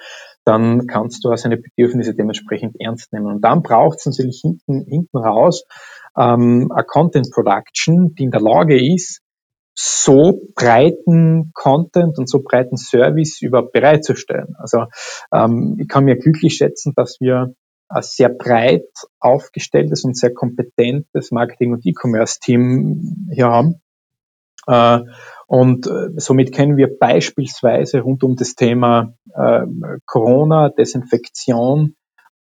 dann 0.46 0.86
kannst 0.86 1.24
du 1.24 1.32
auch 1.32 1.38
seine 1.38 1.58
Bedürfnisse 1.58 2.14
dementsprechend 2.14 2.76
ernst 2.80 3.14
nehmen. 3.14 3.28
Und 3.28 3.42
dann 3.42 3.64
braucht 3.64 4.00
es 4.00 4.06
natürlich 4.06 4.42
hinten, 4.42 4.86
hinten 4.88 5.18
raus 5.18 5.64
ähm, 6.16 6.72
eine 6.72 6.84
Content 6.86 7.32
Production, 7.32 8.14
die 8.14 8.24
in 8.24 8.32
der 8.32 8.42
Lage 8.42 8.78
ist, 8.78 9.22
so 9.76 10.40
breiten 10.54 11.52
Content 11.54 12.20
und 12.20 12.30
so 12.30 12.44
breiten 12.44 12.78
Service 12.78 13.42
überhaupt 13.42 13.72
bereitzustellen. 13.72 14.56
Also 14.60 14.86
ähm, 15.34 15.78
ich 15.80 15.88
kann 15.88 16.06
mir 16.06 16.16
glücklich 16.16 16.56
schätzen, 16.56 16.94
dass 16.96 17.18
wir 17.20 17.56
sehr 18.02 18.30
breit 18.30 18.88
aufgestelltes 19.20 20.04
und 20.04 20.18
sehr 20.18 20.34
kompetentes 20.34 21.32
Marketing- 21.32 21.74
und 21.74 21.86
E-Commerce-Team 21.86 23.30
hier 23.32 23.48
haben. 23.48 23.82
Äh, 24.68 25.00
und 25.48 25.88
äh, 25.88 26.10
somit 26.18 26.54
kennen 26.54 26.78
wir 26.78 26.98
beispielsweise 26.98 28.00
rund 28.00 28.24
um 28.24 28.36
das 28.36 28.56
Thema 28.56 29.14
äh, 29.34 29.66
Corona, 30.06 30.70
Desinfektion, 30.70 31.96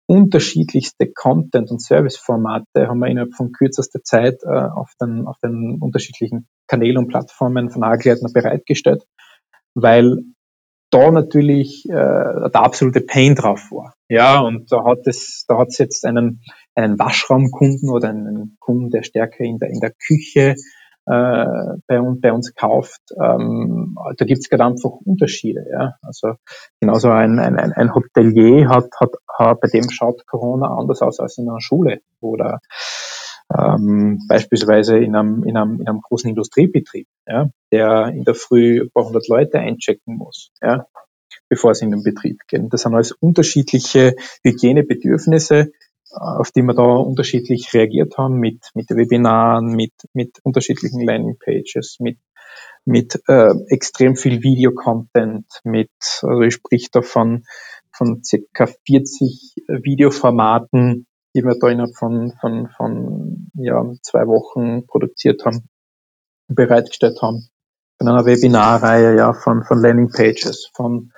unterschiedlichste 0.06 1.12
Content- 1.12 1.72
und 1.72 1.82
Serviceformate 1.82 2.88
haben 2.88 3.00
wir 3.00 3.08
innerhalb 3.08 3.34
von 3.36 3.54
kürzester 3.54 4.04
Zeit 4.04 4.46
auf, 4.46 4.92
den, 5.00 5.26
auf 5.28 5.38
den 5.39 5.78
unterschiedlichen 5.80 6.46
Kanälen 6.68 6.98
und 6.98 7.08
Plattformen 7.08 7.70
von 7.70 7.84
Agleitner 7.84 8.30
bereitgestellt, 8.34 9.06
weil 9.76 10.18
da 10.94 11.12
natürlich 11.12 11.86
äh, 11.90 11.92
der 11.92 12.56
absolute 12.56 13.02
Pain 13.02 13.36
drauf 13.36 13.72
war. 13.72 13.96
Ja, 14.10 14.40
und 14.40 14.72
da 14.72 14.84
hat 14.86 15.06
es, 15.06 15.46
da 15.48 15.58
hat 15.58 15.70
es 15.70 15.78
jetzt 15.78 16.06
einen, 16.06 16.42
einen 16.76 17.00
Waschraumkunden 17.00 17.90
oder 17.90 18.10
einen 18.10 18.58
Kunden, 18.60 18.90
der 18.90 19.04
stärker 19.04 19.44
in 19.44 19.58
der, 19.58 19.70
in 19.70 19.80
der 19.80 19.92
Küche 19.92 20.56
äh, 21.06 21.46
bei, 21.88 22.00
uns, 22.00 22.22
bei 22.22 22.32
uns 22.32 22.54
kauft. 22.54 23.02
Ähm, 23.22 23.96
da 24.18 24.26
gibt 24.26 24.40
es 24.40 24.50
gerade 24.50 24.66
einfach 24.66 24.92
Unterschiede. 25.04 25.66
Ja? 25.72 25.96
Also 26.02 26.36
genauso 26.80 27.10
ein, 27.10 27.40
ein, 27.40 27.58
ein 27.58 27.94
Hotelier 27.94 28.70
hat, 28.70 28.90
hat, 29.00 29.12
hat, 29.38 29.60
bei 29.62 29.68
dem 29.68 29.90
schaut 29.90 30.26
Corona 30.28 30.68
anders 30.68 31.02
aus 31.02 31.20
als 31.20 31.38
in 31.38 31.50
einer 31.50 31.62
Schule 31.62 32.00
oder 32.22 32.60
ähm, 33.56 34.20
beispielsweise 34.28 34.98
in 34.98 35.16
einem, 35.16 35.44
in, 35.44 35.58
einem, 35.58 35.82
in 35.82 35.88
einem 35.88 36.02
großen 36.02 36.30
Industriebetrieb, 36.30 37.08
ja, 37.28 37.50
der 37.72 38.08
in 38.08 38.24
der 38.24 38.36
Früh 38.36 38.82
ein 38.82 38.92
paar 38.92 39.06
hundert 39.06 39.28
Leute 39.28 39.60
einchecken 39.60 40.18
muss, 40.18 40.52
ja, 40.62 40.88
bevor 41.50 41.76
sie 41.76 41.86
in 41.86 41.92
den 41.92 42.04
Betrieb 42.04 42.40
gehen. 42.48 42.70
Das 42.70 42.82
sind 42.82 42.94
alles 42.94 43.12
unterschiedliche 43.12 44.16
Hygienebedürfnisse, 44.44 45.72
auf 46.12 46.52
die 46.52 46.62
wir 46.62 46.74
da 46.74 46.84
unterschiedlich 46.84 47.74
reagiert 47.74 48.18
haben 48.18 48.36
mit, 48.36 48.70
mit 48.76 48.90
Webinaren, 48.90 49.76
mit, 49.76 49.94
mit 50.14 50.40
unterschiedlichen 50.44 51.02
Landingpages, 51.02 51.98
mit, 52.00 52.20
mit 52.86 53.22
äh, 53.28 53.54
extrem 53.68 54.16
viel 54.16 54.44
Videocontent, 54.44 55.48
mit, 55.64 55.92
also 56.22 56.42
ich 56.42 56.54
sprich 56.54 56.92
da 56.92 57.02
von, 57.02 57.46
von 57.92 58.24
circa 58.24 58.68
40 58.86 59.56
Videoformaten, 59.68 61.08
die 61.36 61.43
wir 61.43 61.58
da 61.60 61.69
innerhalb 61.69 61.96
von, 61.96 62.34
von, 62.39 62.69
von 62.69 63.52
ja, 63.56 63.84
zwei 64.02 64.28
Wochen 64.28 64.86
produziert 64.88 65.46
haben, 65.46 65.69
bereitgestellt 66.48 67.22
haben. 67.22 67.48
Von 67.98 68.08
einer 68.08 68.26
Webinarreihe, 68.26 69.15
ja, 69.15 69.34
von, 69.34 69.63
von 69.63 69.80
Landingpages, 69.80 70.69
von 70.74 71.12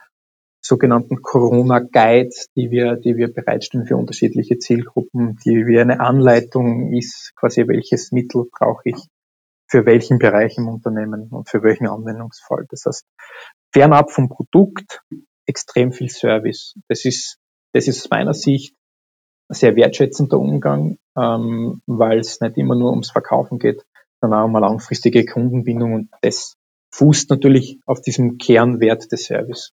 sogenannten 0.61 1.21
Corona-Guides, 1.21 2.49
die 2.55 2.71
wir, 2.71 2.95
die 2.95 3.17
wir 3.17 3.31
bereitstellen 3.31 3.85
für 3.85 3.97
unterschiedliche 3.97 4.57
Zielgruppen, 4.57 5.37
die 5.45 5.67
wie 5.67 5.79
eine 5.79 5.99
Anleitung 5.99 6.93
ist, 6.93 7.33
quasi 7.35 7.67
welches 7.67 8.11
Mittel 8.11 8.45
brauche 8.51 8.89
ich 8.89 8.97
für 9.67 9.85
welchen 9.85 10.19
Bereich 10.19 10.57
im 10.57 10.67
Unternehmen 10.67 11.29
und 11.29 11.49
für 11.49 11.63
welchen 11.63 11.87
Anwendungsfall. 11.87 12.65
Das 12.69 12.85
heißt, 12.85 13.05
fernab 13.73 14.11
vom 14.11 14.29
Produkt 14.29 15.01
extrem 15.45 15.91
viel 15.91 16.09
Service. 16.09 16.75
Das 16.87 17.05
ist, 17.05 17.37
das 17.73 17.87
ist 17.87 18.03
aus 18.03 18.09
meiner 18.09 18.33
Sicht 18.33 18.75
sehr 19.49 19.75
wertschätzender 19.75 20.39
Umgang, 20.39 20.97
ähm, 21.17 21.81
weil 21.85 22.19
es 22.19 22.41
nicht 22.41 22.57
immer 22.57 22.75
nur 22.75 22.91
ums 22.91 23.11
Verkaufen 23.11 23.59
geht, 23.59 23.85
sondern 24.21 24.41
auch 24.41 24.45
um 24.45 24.55
eine 24.55 24.65
langfristige 24.65 25.25
Kundenbindung 25.25 25.93
und 25.93 26.09
das 26.21 26.55
fußt 26.91 27.29
natürlich 27.29 27.79
auf 27.85 28.01
diesem 28.01 28.37
Kernwert 28.37 29.11
des 29.11 29.25
Service. 29.25 29.71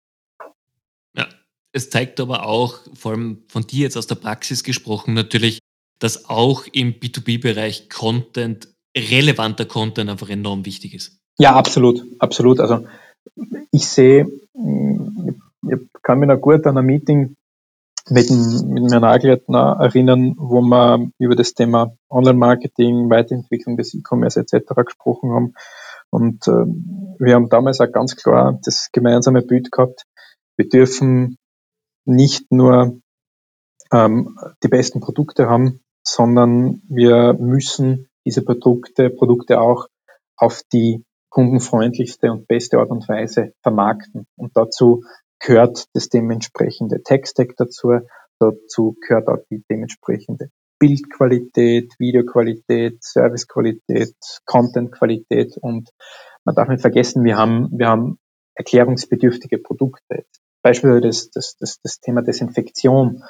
Ja, 1.16 1.28
es 1.72 1.90
zeigt 1.90 2.20
aber 2.20 2.46
auch, 2.46 2.80
vor 2.94 3.12
allem 3.12 3.44
von 3.48 3.64
dir 3.64 3.84
jetzt 3.84 3.98
aus 3.98 4.08
der 4.08 4.16
Praxis 4.16 4.64
gesprochen, 4.64 5.14
natürlich, 5.14 5.60
dass 6.00 6.30
auch 6.30 6.66
im 6.72 6.94
B2B-Bereich 6.94 7.90
Content, 7.90 8.68
relevanter 8.98 9.66
Content 9.66 10.10
einfach 10.10 10.30
enorm 10.30 10.66
wichtig 10.66 10.96
ist. 10.96 11.20
Ja, 11.38 11.56
absolut, 11.56 12.04
absolut. 12.20 12.60
Also 12.60 12.88
ich 13.72 13.88
sehe, 13.88 14.28
ich 14.54 15.78
kann 16.02 16.20
mich 16.20 16.28
noch 16.28 16.42
gut 16.42 16.66
an 16.66 16.78
ein 16.78 16.86
Meeting 16.86 17.36
mit, 18.10 18.30
mit 18.30 18.92
Herrn 18.92 19.04
Agleitner 19.04 19.78
erinnern, 19.80 20.36
wo 20.38 20.62
wir 20.62 21.12
über 21.20 21.36
das 21.36 21.54
Thema 21.54 21.96
Online-Marketing, 22.10 23.10
Weiterentwicklung 23.10 23.78
des 23.78 23.94
E-Commerce 23.94 24.40
etc. 24.40 24.74
gesprochen 24.86 25.32
haben. 25.32 25.54
Und 26.10 26.48
äh, 26.48 26.66
wir 27.20 27.36
haben 27.36 27.50
damals 27.50 27.80
auch 27.80 27.92
ganz 27.92 28.16
klar 28.16 28.60
das 28.64 28.90
gemeinsame 28.92 29.42
Bild 29.42 29.72
gehabt, 29.72 30.04
wir 30.58 30.68
dürfen 30.68 31.38
nicht 32.06 32.52
nur 32.52 33.00
ähm, 33.92 34.38
die 34.64 34.68
besten 34.68 35.00
Produkte 35.00 35.48
haben, 35.48 35.82
sondern 36.04 36.82
wir 36.90 37.34
müssen 37.34 38.10
diese 38.26 38.44
Produkte, 38.44 39.10
Produkte 39.10 39.60
auch 39.60 39.88
auf 40.36 40.62
die 40.72 41.06
kundenfreundlichste 41.30 42.32
und 42.32 42.48
beste 42.48 42.78
Art 42.78 42.90
und 42.90 43.08
Weise 43.08 43.54
vermarkten. 43.62 44.28
Und 44.36 44.52
dazu 44.56 45.04
gehört 45.42 45.88
das 45.94 46.10
dementsprechende 46.10 47.04
Text-Tag 47.04 47.56
dazu. 47.58 48.00
Dazu 48.40 48.96
gehört 49.08 49.28
auch 49.28 49.40
die 49.50 49.64
dementsprechende 49.70 50.50
Bildqualität, 50.80 51.94
Videoqualität, 52.00 53.04
Servicequalität, 53.04 54.16
Contentqualität 54.46 55.58
und 55.62 55.90
man 56.44 56.56
darf 56.56 56.70
nicht 56.70 56.82
vergessen, 56.82 57.24
wir 57.24 57.38
haben, 57.38 57.70
wir 57.72 57.88
haben 57.88 58.18
erklärungsbedürftige 58.56 59.60
Produkte. 59.60 60.26
Beispielsweise 60.64 61.02
das, 61.02 61.30
das, 61.30 61.56
das, 61.60 61.80
das 61.82 62.00
Thema 62.00 62.24
Desinfektion. 62.24 63.24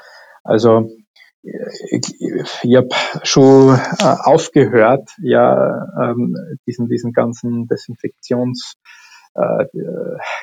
Also 0.44 0.90
ich, 1.44 2.02
ich 2.22 2.76
habe 2.76 2.90
schon 3.24 3.76
äh, 3.76 4.16
aufgehört, 4.24 5.10
ja, 5.22 5.88
ähm, 6.02 6.36
diesen, 6.68 6.88
diesen 6.88 7.14
ganzen 7.14 7.68
Desinfektions 7.68 8.76
äh, 9.34 9.66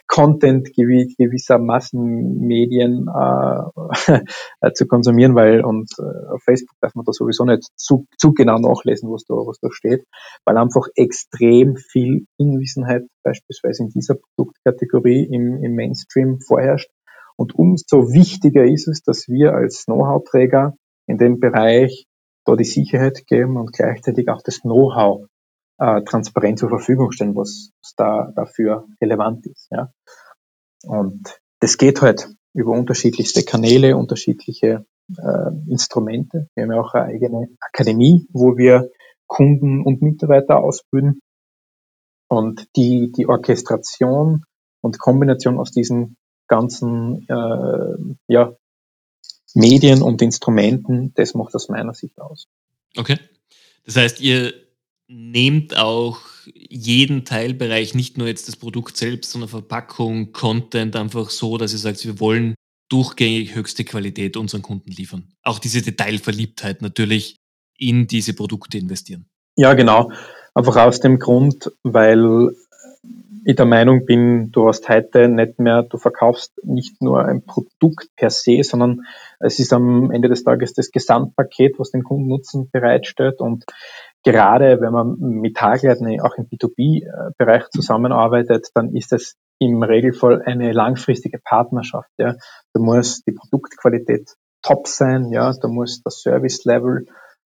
Content 0.07 0.75
gewisser 0.75 1.59
Massenmedien 1.59 3.09
äh, 3.09 4.21
äh, 4.61 4.73
zu 4.73 4.87
konsumieren, 4.87 5.35
weil 5.35 5.65
und 5.65 5.91
äh, 5.99 6.35
auf 6.35 6.43
Facebook 6.43 6.77
darf 6.81 6.95
man 6.95 7.05
da 7.05 7.13
sowieso 7.13 7.45
nicht 7.45 7.69
zu, 7.77 8.07
zu 8.17 8.33
genau 8.33 8.59
nachlesen, 8.59 9.11
was 9.11 9.25
da, 9.25 9.35
was 9.35 9.59
da 9.61 9.69
steht, 9.71 10.05
weil 10.45 10.57
einfach 10.57 10.87
extrem 10.95 11.77
viel 11.77 12.27
Unwissenheit 12.39 13.05
beispielsweise 13.23 13.85
in 13.85 13.91
dieser 13.91 14.17
Produktkategorie 14.17 15.29
im, 15.31 15.63
im 15.63 15.75
Mainstream 15.75 16.41
vorherrscht. 16.41 16.91
Und 17.37 17.55
umso 17.55 18.13
wichtiger 18.13 18.65
ist 18.65 18.89
es, 18.89 19.03
dass 19.03 19.29
wir 19.29 19.55
als 19.55 19.85
Know-how-Träger 19.85 20.75
in 21.07 21.19
dem 21.19 21.39
Bereich 21.39 22.07
da 22.45 22.57
die 22.57 22.65
Sicherheit 22.65 23.27
geben 23.27 23.57
und 23.57 23.73
gleichzeitig 23.73 24.29
auch 24.29 24.43
das 24.43 24.61
Know-how 24.63 25.27
äh, 25.79 26.03
transparent 26.03 26.59
zur 26.59 26.69
Verfügung 26.69 27.13
stellen, 27.13 27.37
was, 27.37 27.71
was 27.83 27.95
da 27.97 28.33
dafür 28.35 28.87
relevant 29.01 29.47
ist. 29.47 29.69
Ja. 29.71 29.93
Und 30.83 31.41
das 31.61 31.79
geht 31.79 32.03
halt 32.03 32.29
über 32.55 32.73
unterschiedlichste 32.73 33.45
Kanäle, 33.45 33.97
unterschiedliche 33.97 34.87
äh, 35.17 35.51
Instrumente. 35.69 36.49
Wir 36.55 36.65
haben 36.65 36.73
ja 36.73 36.81
auch 36.81 36.95
eine 36.95 37.07
eigene 37.07 37.49
Akademie, 37.61 38.27
wo 38.33 38.57
wir 38.57 38.91
Kunden 39.27 39.83
und 39.83 40.03
Mitarbeiter 40.03 40.59
ausbilden. 40.59 41.21
Und 42.29 42.69
die, 42.77 43.11
die 43.17 43.27
Orchestration 43.27 44.45
und 44.81 44.99
Kombination 44.99 45.59
aus 45.59 45.71
diesen 45.71 46.17
ganzen 46.47 47.27
äh, 47.29 48.15
ja, 48.27 48.55
Medien 49.55 50.03
und 50.03 50.21
Instrumenten, 50.23 51.13
das 51.15 51.35
macht 51.35 51.55
aus 51.55 51.69
meiner 51.69 51.95
Sicht 51.95 52.19
aus. 52.21 52.49
Okay. 52.97 53.19
Das 53.85 53.97
heißt, 53.97 54.21
ihr 54.21 54.53
nehmt 55.09 55.77
auch 55.77 56.21
jeden 56.45 57.25
Teilbereich, 57.25 57.95
nicht 57.95 58.19
nur 58.19 58.27
jetzt 58.27 58.49
das 58.49 58.57
Produkt 58.57 58.97
selbst, 58.97 59.33
sondern 59.33 59.49
Verpackung, 59.49 60.33
Content 60.33 60.97
einfach 60.97 61.31
so, 61.31 61.57
dass 61.59 61.73
ihr 61.73 61.79
sagt, 61.79 62.05
wir 62.05 62.21
wollen 62.21 62.55
durchgängig 62.91 63.55
höchste 63.55 63.85
Qualität 63.85 64.37
unseren 64.37 64.63
Kunden 64.63 64.91
liefern. 64.91 65.29
Auch 65.43 65.59
diese 65.59 65.83
Detailverliebtheit 65.83 66.83
natürlich 66.83 67.37
in 67.79 68.07
diese 68.07 68.35
Produkte 68.35 68.79
investieren. 68.79 69.27
Ja, 69.57 69.75
genau. 69.75 70.13
Einfach 70.55 70.77
aus 70.77 71.01
dem 71.01 71.19
Grund, 71.19 71.71
weil 71.83 72.55
ich 73.45 73.57
der 73.57 73.67
Meinung 73.67 74.05
bin, 74.05 74.51
du 74.51 74.69
hast 74.69 74.89
heute 74.89 75.29
nicht 75.29 75.59
mehr, 75.59 75.83
du 75.83 75.97
verkaufst 75.97 76.53
nicht 76.65 77.01
nur 77.01 77.25
ein 77.25 77.43
Produkt 77.45 78.09
per 78.17 78.31
se, 78.31 78.63
sondern 78.63 79.07
es 79.41 79.59
ist 79.59 79.73
am 79.73 80.11
Ende 80.11 80.29
des 80.29 80.45
Tages 80.45 80.75
das 80.75 80.91
Gesamtpaket, 80.91 81.79
was 81.79 81.91
den 81.91 82.03
Kunden 82.03 82.29
Nutzen 82.29 82.69
bereitstellt 82.71 83.41
und 83.41 83.65
gerade 84.25 84.81
wenn 84.81 84.93
man 84.93 85.17
mit 85.19 85.57
Tagleitern 85.57 86.21
auch 86.21 86.37
im 86.37 86.47
B2B-Bereich 86.47 87.71
zusammenarbeitet, 87.71 88.69
dann 88.75 88.95
ist 88.95 89.13
es 89.13 89.37
im 89.59 89.83
Regelfall 89.83 90.43
eine 90.43 90.73
langfristige 90.73 91.39
Partnerschaft. 91.39 92.11
Ja. 92.19 92.37
Da 92.73 92.81
muss 92.81 93.23
die 93.23 93.33
Produktqualität 93.33 94.35
top 94.63 94.87
sein, 94.87 95.31
ja, 95.31 95.53
da 95.53 95.69
muss 95.69 96.03
das 96.03 96.21
Service-Level 96.21 97.07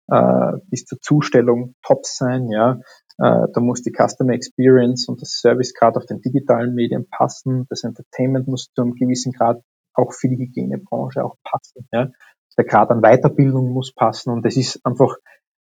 äh, 0.09 0.51
bis 0.69 0.85
zur 0.85 0.99
Zustellung 1.01 1.75
top 1.85 2.05
sein, 2.05 2.49
ja. 2.49 2.79
Äh, 3.17 3.47
da 3.51 3.59
muss 3.59 3.81
die 3.81 3.91
Customer 3.91 4.33
Experience 4.33 5.07
und 5.07 5.21
das 5.21 5.31
Service 5.31 5.73
Grad 5.73 5.97
auf 5.97 6.05
den 6.05 6.21
digitalen 6.21 6.75
Medien 6.75 7.07
passen. 7.09 7.65
Das 7.69 7.83
Entertainment 7.83 8.47
muss 8.47 8.71
zu 8.73 8.81
einem 8.81 8.93
gewissen 8.93 9.31
Grad 9.31 9.61
auch 9.93 10.13
für 10.13 10.29
die 10.29 10.37
Hygienebranche 10.37 11.23
auch 11.23 11.35
passen, 11.43 11.87
ja. 11.91 12.09
Der 12.57 12.65
Grad 12.65 12.89
an 12.89 13.01
Weiterbildung 13.01 13.71
muss 13.71 13.93
passen 13.93 14.31
und 14.31 14.43
es 14.45 14.57
ist 14.57 14.83
einfach 14.83 15.15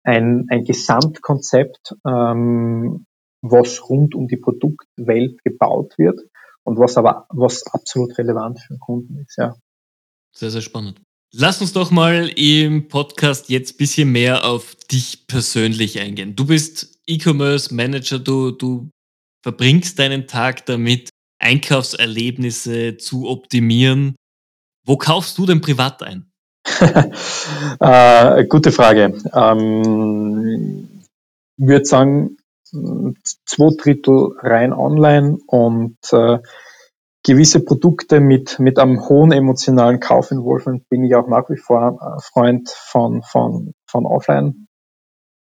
ein, 0.05 0.47
ein 0.51 0.65
Gesamtkonzept, 0.65 1.95
ähm, 2.07 3.07
was 3.43 3.89
rund 3.89 4.15
um 4.15 4.29
die 4.29 4.37
Produktwelt 4.37 5.43
gebaut 5.43 5.95
wird 5.99 6.21
und 6.63 6.79
was 6.79 6.97
aber 6.97 7.27
was 7.31 7.67
absolut 7.73 8.17
relevant 8.19 8.61
für 8.61 8.75
den 8.75 8.81
Kunden 8.81 9.19
ist, 9.19 9.37
ja. 9.37 9.57
Sehr, 10.37 10.51
sehr 10.51 10.63
spannend. 10.63 11.01
Lass 11.33 11.61
uns 11.61 11.73
doch 11.73 11.91
mal 11.91 12.29
im 12.37 12.89
Podcast 12.89 13.49
jetzt 13.49 13.75
ein 13.75 13.77
bisschen 13.79 14.13
mehr 14.13 14.45
auf 14.45 14.77
dich 14.91 15.27
persönlich 15.27 15.99
eingehen. 15.99 16.37
Du 16.37 16.47
bist 16.47 17.01
E-Commerce 17.07 17.75
Manager, 17.75 18.19
du, 18.19 18.53
du 18.53 18.91
verbringst 19.43 19.99
deinen 19.99 20.27
Tag 20.27 20.65
damit, 20.67 21.11
Einkaufserlebnisse 21.41 22.97
zu 22.97 23.29
optimieren. 23.29 24.15
Wo 24.87 24.97
kaufst 24.97 25.37
du 25.37 25.47
denn 25.47 25.61
privat 25.61 26.03
ein? 26.03 26.31
äh, 27.81 28.45
gute 28.47 28.73
Frage. 28.73 29.15
Ähm, 29.33 31.03
ich 31.57 31.67
würde 31.67 31.85
sagen, 31.85 32.37
zwei 33.45 33.71
Drittel 33.77 34.33
rein 34.41 34.73
online 34.73 35.39
und 35.47 35.97
äh, 36.13 36.39
gewisse 37.25 37.65
Produkte 37.65 38.21
mit, 38.21 38.59
mit 38.59 38.79
einem 38.79 39.09
hohen 39.09 39.33
emotionalen 39.33 40.01
Kaufinvolvement 40.01 40.89
bin 40.89 41.05
ich 41.05 41.15
auch 41.15 41.29
nach 41.29 41.49
wie 41.49 41.57
vor 41.57 41.99
äh, 42.01 42.23
Freund 42.23 42.69
von, 42.71 43.23
von, 43.23 43.73
von 43.87 44.07
Offline. 44.07 44.67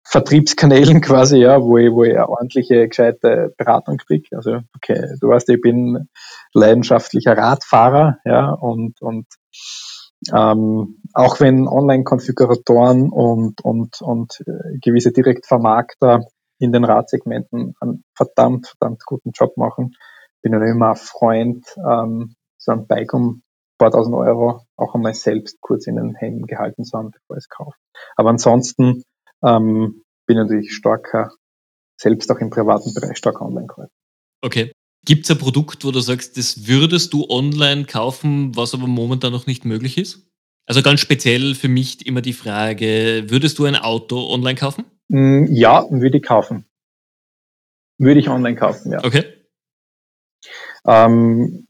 Vertriebskanälen 0.04 1.00
quasi, 1.02 1.38
ja, 1.38 1.62
wo 1.62 1.78
ich, 1.78 1.92
wo 1.92 2.04
ich 2.04 2.14
eine 2.14 2.28
ordentliche, 2.28 2.88
gescheite 2.88 3.54
Beratung 3.58 3.98
kriege. 3.98 4.36
Also, 4.36 4.60
okay, 4.76 5.16
du 5.22 5.30
weißt, 5.30 5.48
ich 5.50 5.62
bin 5.62 6.10
leidenschaftlicher 6.54 7.38
Radfahrer, 7.38 8.18
ja, 8.26 8.50
und, 8.50 9.02
und 9.02 9.28
ähm, 10.30 11.02
auch 11.14 11.40
wenn 11.40 11.68
Online-Konfiguratoren 11.68 13.10
und, 13.10 13.62
und, 13.62 14.02
und 14.02 14.44
äh, 14.46 14.78
gewisse 14.80 15.12
Direktvermarkter 15.12 16.26
in 16.60 16.72
den 16.72 16.84
Radsegmenten 16.84 17.76
einen 17.80 18.04
verdammt, 18.16 18.68
verdammt 18.68 19.04
guten 19.06 19.32
Job 19.32 19.58
machen, 19.58 19.96
bin 20.42 20.54
ich 20.54 20.70
immer 20.70 20.92
ein 20.92 20.96
Freund, 20.96 21.66
ähm, 21.78 22.36
so 22.58 22.72
ein 22.72 22.88
Bike 22.88 23.14
um 23.14 23.30
ein 23.30 23.44
paar 23.78 23.92
tausend 23.92 24.16
Euro 24.16 24.62
auch 24.76 24.94
einmal 24.94 25.16
selbst 25.16 25.60
kurz 25.60 25.88
in 25.88 25.96
den 25.96 26.16
Händen 26.16 26.46
gehalten 26.46 26.84
zu 26.84 26.98
haben, 26.98 27.12
bevor 27.12 27.38
ich 27.38 27.44
es 27.44 27.50
kaufe. 27.50 27.76
Aber 28.16 28.30
ansonsten 28.30 29.04
ähm, 29.44 30.04
bin 30.28 30.38
ich 30.38 30.44
natürlich 30.44 30.74
starker, 30.74 31.32
selbst 32.00 32.32
auch 32.32 32.38
im 32.38 32.52
privaten 32.52 32.94
Bereich 32.94 33.18
starker 33.18 33.46
Online-Käufer. 33.46 33.90
Okay. 34.44 34.72
Gibt 35.06 35.26
es 35.26 35.32
ein 35.32 35.38
Produkt, 35.38 35.84
wo 35.84 35.92
du 35.92 36.00
sagst, 36.00 36.38
das 36.38 36.68
würdest 36.68 37.14
du 37.14 37.28
online 37.30 37.86
kaufen, 37.86 38.56
was 38.56 38.74
aber 38.74 38.88
momentan 38.88 39.32
noch 39.32 39.48
nicht 39.48 39.66
möglich 39.66 39.98
ist? 39.98 40.28
Also 40.68 40.84
ganz 40.84 41.00
speziell 41.00 41.56
für 41.56 41.68
mich 41.68 42.06
immer 42.06 42.22
die 42.22 42.34
Frage, 42.34 43.26
würdest 43.28 43.58
du 43.58 43.66
ein 43.66 43.76
Auto 43.76 44.32
online 44.32 44.56
kaufen? 44.56 44.86
Mm, 45.08 45.46
ja, 45.50 45.86
würde 45.90 46.18
ich 46.18 46.24
kaufen. 46.24 46.66
Würde 47.98 48.20
ich 48.20 48.30
online 48.30 48.56
kaufen, 48.56 48.92
ja. 48.92 49.04
Okay. 49.04 49.24
Ähm, 50.86 51.68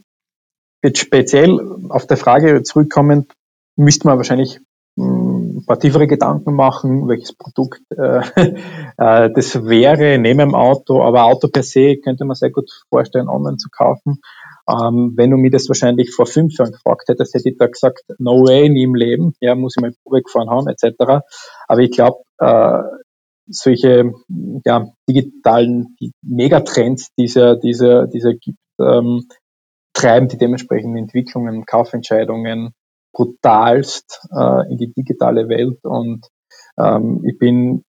jetzt 0.84 1.00
speziell 1.00 1.60
auf 1.90 2.08
der 2.08 2.18
Frage 2.18 2.64
zurückkommend, 2.64 3.34
müsste 3.78 4.08
man 4.08 4.18
wahrscheinlich 4.18 4.58
ein 4.58 4.66
paar 5.66 5.80
tiefere 5.80 6.08
Gedanken 6.08 6.56
machen, 6.56 7.08
welches 7.08 7.34
Produkt 7.34 7.82
äh, 7.92 8.22
äh, 8.98 9.30
das 9.34 9.66
wäre 9.66 10.18
neben 10.18 10.40
dem 10.40 10.56
Auto, 10.56 11.04
aber 11.04 11.24
Auto 11.26 11.48
per 11.48 11.64
se 11.64 11.98
könnte 11.98 12.26
man 12.26 12.36
sehr 12.36 12.52
gut 12.52 12.70
vorstellen, 12.90 13.30
online 13.30 13.58
zu 13.58 13.70
kaufen. 13.70 14.22
Ähm, 14.70 15.14
wenn 15.16 15.32
du 15.32 15.38
mir 15.38 15.52
das 15.52 15.68
wahrscheinlich 15.70 16.14
vor 16.14 16.26
fünf 16.26 16.58
Jahren 16.58 16.72
gefragt 16.72 17.10
hättest, 17.10 17.34
hätte 17.34 17.50
ich 17.50 17.58
da 17.58 17.68
gesagt, 17.68 18.04
no 18.20 18.44
way, 18.44 18.70
nie 18.70 18.84
im 18.84 18.96
Leben, 18.96 19.34
ja, 19.40 19.56
muss 19.56 19.76
ich 19.76 19.82
mal 19.82 19.94
Probe 20.04 20.22
gefahren 20.22 20.50
haben, 20.50 20.68
etc. 20.68 21.24
Aber 21.68 21.82
ich 21.82 21.92
glaube, 21.92 22.20
äh, 22.38 22.84
solche 23.48 24.14
ja, 24.66 24.88
digitalen 25.10 25.96
Megatrends, 26.22 27.10
die 27.18 27.26
es 27.26 27.34
ja, 27.34 27.56
diese, 27.56 28.08
diese 28.14 28.36
gibt, 28.36 28.60
ähm, 28.80 29.28
treiben 29.94 30.28
die 30.28 30.38
dementsprechenden 30.38 30.98
Entwicklungen, 30.98 31.66
Kaufentscheidungen 31.66 32.74
brutalst 33.14 34.28
äh, 34.32 34.72
in 34.72 34.78
die 34.78 34.92
digitale 34.94 35.48
Welt 35.50 35.84
und 35.84 36.28
ähm, 36.78 37.24
ich 37.26 37.38
bin, 37.38 37.84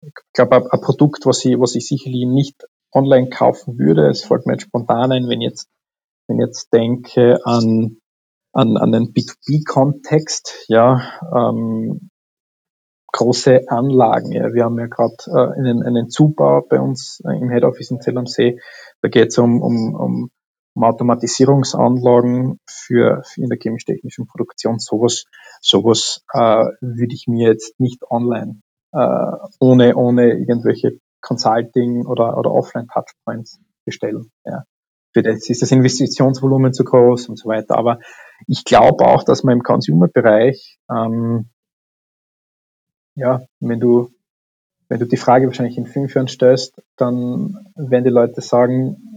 ich 0.00 0.12
glaube, 0.32 0.56
ein, 0.70 0.80
Produkt, 0.80 1.26
was 1.26 1.44
ich, 1.44 1.58
was 1.58 1.74
ich 1.74 1.86
sicherlich 1.86 2.26
nicht 2.26 2.66
online 2.92 3.28
kaufen 3.28 3.78
würde, 3.78 4.08
es 4.08 4.24
folgt 4.24 4.46
mir 4.46 4.54
jetzt 4.54 4.64
spontan 4.64 5.12
ein, 5.12 5.28
wenn 5.28 5.40
jetzt, 5.40 5.68
wenn 6.26 6.40
jetzt 6.40 6.72
denke 6.72 7.38
an, 7.44 7.98
an, 8.52 8.76
an 8.76 8.92
den 8.92 9.12
B2B-Kontext, 9.12 10.66
ja, 10.68 11.20
ähm, 11.34 12.10
große 13.12 13.68
Anlagen. 13.68 14.32
Ja. 14.32 14.52
Wir 14.52 14.64
haben 14.64 14.78
ja 14.78 14.86
gerade 14.86 15.14
äh, 15.26 15.58
einen, 15.58 15.82
einen 15.82 16.08
Zubau 16.08 16.62
bei 16.68 16.80
uns 16.80 17.22
äh, 17.26 17.36
im 17.38 17.50
Head 17.50 17.64
Office 17.64 17.90
in 17.90 18.00
Zell 18.00 18.18
am 18.18 18.26
See. 18.26 18.58
Da 19.02 19.08
geht 19.08 19.28
es 19.28 19.38
um, 19.38 19.62
um, 19.62 19.94
um, 19.94 20.30
um 20.74 20.84
Automatisierungsanlagen 20.84 22.58
für, 22.68 23.22
für 23.24 23.42
in 23.42 23.48
der 23.48 23.58
chemisch-technischen 23.58 24.26
Produktion. 24.26 24.78
Sowas, 24.78 25.24
sowas 25.60 26.22
äh, 26.32 26.64
würde 26.80 27.14
ich 27.14 27.26
mir 27.26 27.48
jetzt 27.48 27.78
nicht 27.78 28.02
online 28.10 28.60
äh, 28.92 29.36
ohne, 29.60 29.96
ohne 29.96 30.32
irgendwelche 30.32 30.98
Consulting 31.20 32.06
oder, 32.06 32.36
oder 32.36 32.50
Offline-Touchpoints 32.50 33.60
bestellen. 33.84 34.30
Ja. 34.44 34.64
Für 35.14 35.22
das 35.22 35.48
ist 35.48 35.62
das 35.62 35.72
Investitionsvolumen 35.72 36.72
zu 36.72 36.84
groß 36.84 37.28
und 37.28 37.38
so 37.38 37.48
weiter. 37.48 37.76
Aber 37.76 37.98
ich 38.46 38.64
glaube 38.64 39.04
auch, 39.06 39.24
dass 39.24 39.44
man 39.44 39.58
im 39.58 39.62
Consumer-Bereich 39.62 40.78
ähm, 40.90 41.50
ja, 43.14 43.42
wenn 43.60 43.80
du, 43.80 44.10
wenn 44.88 45.00
du 45.00 45.06
die 45.06 45.16
Frage 45.16 45.46
wahrscheinlich 45.46 45.78
in 45.78 45.86
fünf 45.86 46.14
Jahren 46.14 46.28
stellst, 46.28 46.82
dann 46.96 47.58
werden 47.76 48.04
die 48.04 48.10
Leute 48.10 48.40
sagen, 48.40 49.11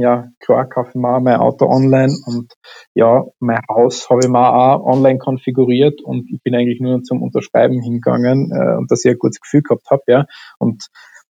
ja, 0.00 0.28
klar, 0.40 0.68
kaufe 0.68 0.90
ich 0.90 0.94
mal 0.94 1.20
mein 1.20 1.36
Auto 1.36 1.66
online 1.66 2.12
und 2.26 2.52
ja, 2.94 3.24
mein 3.38 3.60
Haus 3.68 4.08
habe 4.10 4.20
ich 4.24 4.28
mal 4.28 4.50
auch 4.50 4.84
online 4.84 5.18
konfiguriert 5.18 6.02
und 6.02 6.30
ich 6.30 6.42
bin 6.42 6.54
eigentlich 6.54 6.80
nur 6.80 7.02
zum 7.02 7.22
Unterschreiben 7.22 7.80
hingegangen 7.80 8.50
äh, 8.52 8.76
und 8.76 8.90
dass 8.90 9.04
ich 9.04 9.12
ein 9.12 9.18
gutes 9.18 9.40
Gefühl 9.40 9.62
gehabt 9.62 9.90
habe, 9.90 10.02
ja. 10.06 10.26
Und 10.58 10.86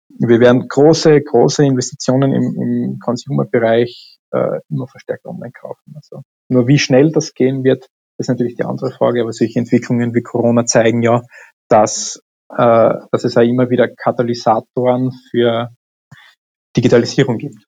wir 0.10 0.39
werden 0.39 0.67
große, 0.67 1.21
große 1.21 1.65
Investitionen 1.65 2.34
im, 2.34 2.62
im 2.62 2.99
Consumer-Bereich 2.99 4.17
äh, 4.32 4.60
immer 4.69 4.88
verstärkt 4.88 5.25
online 5.25 5.51
kaufen. 5.51 5.93
Also 5.95 6.21
nur 6.49 6.67
wie 6.67 6.80
schnell 6.80 7.12
das 7.12 7.34
gehen 7.34 7.63
wird, 7.63 7.88
ist 8.17 8.30
natürlich 8.30 8.56
die 8.56 8.63
andere 8.63 8.91
Frage, 8.91 9.21
aber 9.21 9.32
solche 9.32 9.60
Entwicklungen 9.60 10.13
wie 10.13 10.21
Corona 10.21 10.65
zeigen 10.65 11.03
ja, 11.03 11.21
dass, 11.69 12.21
äh, 12.49 12.93
dass 13.12 13.23
es 13.23 13.38
auch 13.38 13.41
immer 13.41 13.69
wieder 13.69 13.88
Katalysatoren 13.88 15.12
für 15.30 15.69
Digitalisierung 16.75 17.38
gibt. 17.38 17.66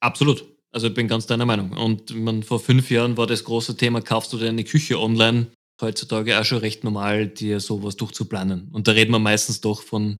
Absolut. 0.00 0.44
Also 0.72 0.86
ich 0.88 0.94
bin 0.94 1.08
ganz 1.08 1.26
deiner 1.26 1.46
Meinung. 1.46 1.72
Und 1.72 2.14
man, 2.14 2.42
vor 2.42 2.60
fünf 2.60 2.90
Jahren 2.90 3.16
war 3.16 3.26
das 3.26 3.44
große 3.44 3.76
Thema, 3.76 4.00
kaufst 4.00 4.32
du 4.32 4.38
dir 4.38 4.48
eine 4.48 4.64
Küche 4.64 4.98
online? 5.00 5.48
Heutzutage 5.80 6.38
auch 6.38 6.44
schon 6.44 6.58
recht 6.58 6.84
normal, 6.84 7.26
dir 7.26 7.60
sowas 7.60 7.96
durchzuplanen. 7.96 8.68
Und 8.72 8.86
da 8.86 8.92
reden 8.92 9.12
wir 9.12 9.18
meistens 9.18 9.60
doch 9.60 9.82
von 9.82 10.16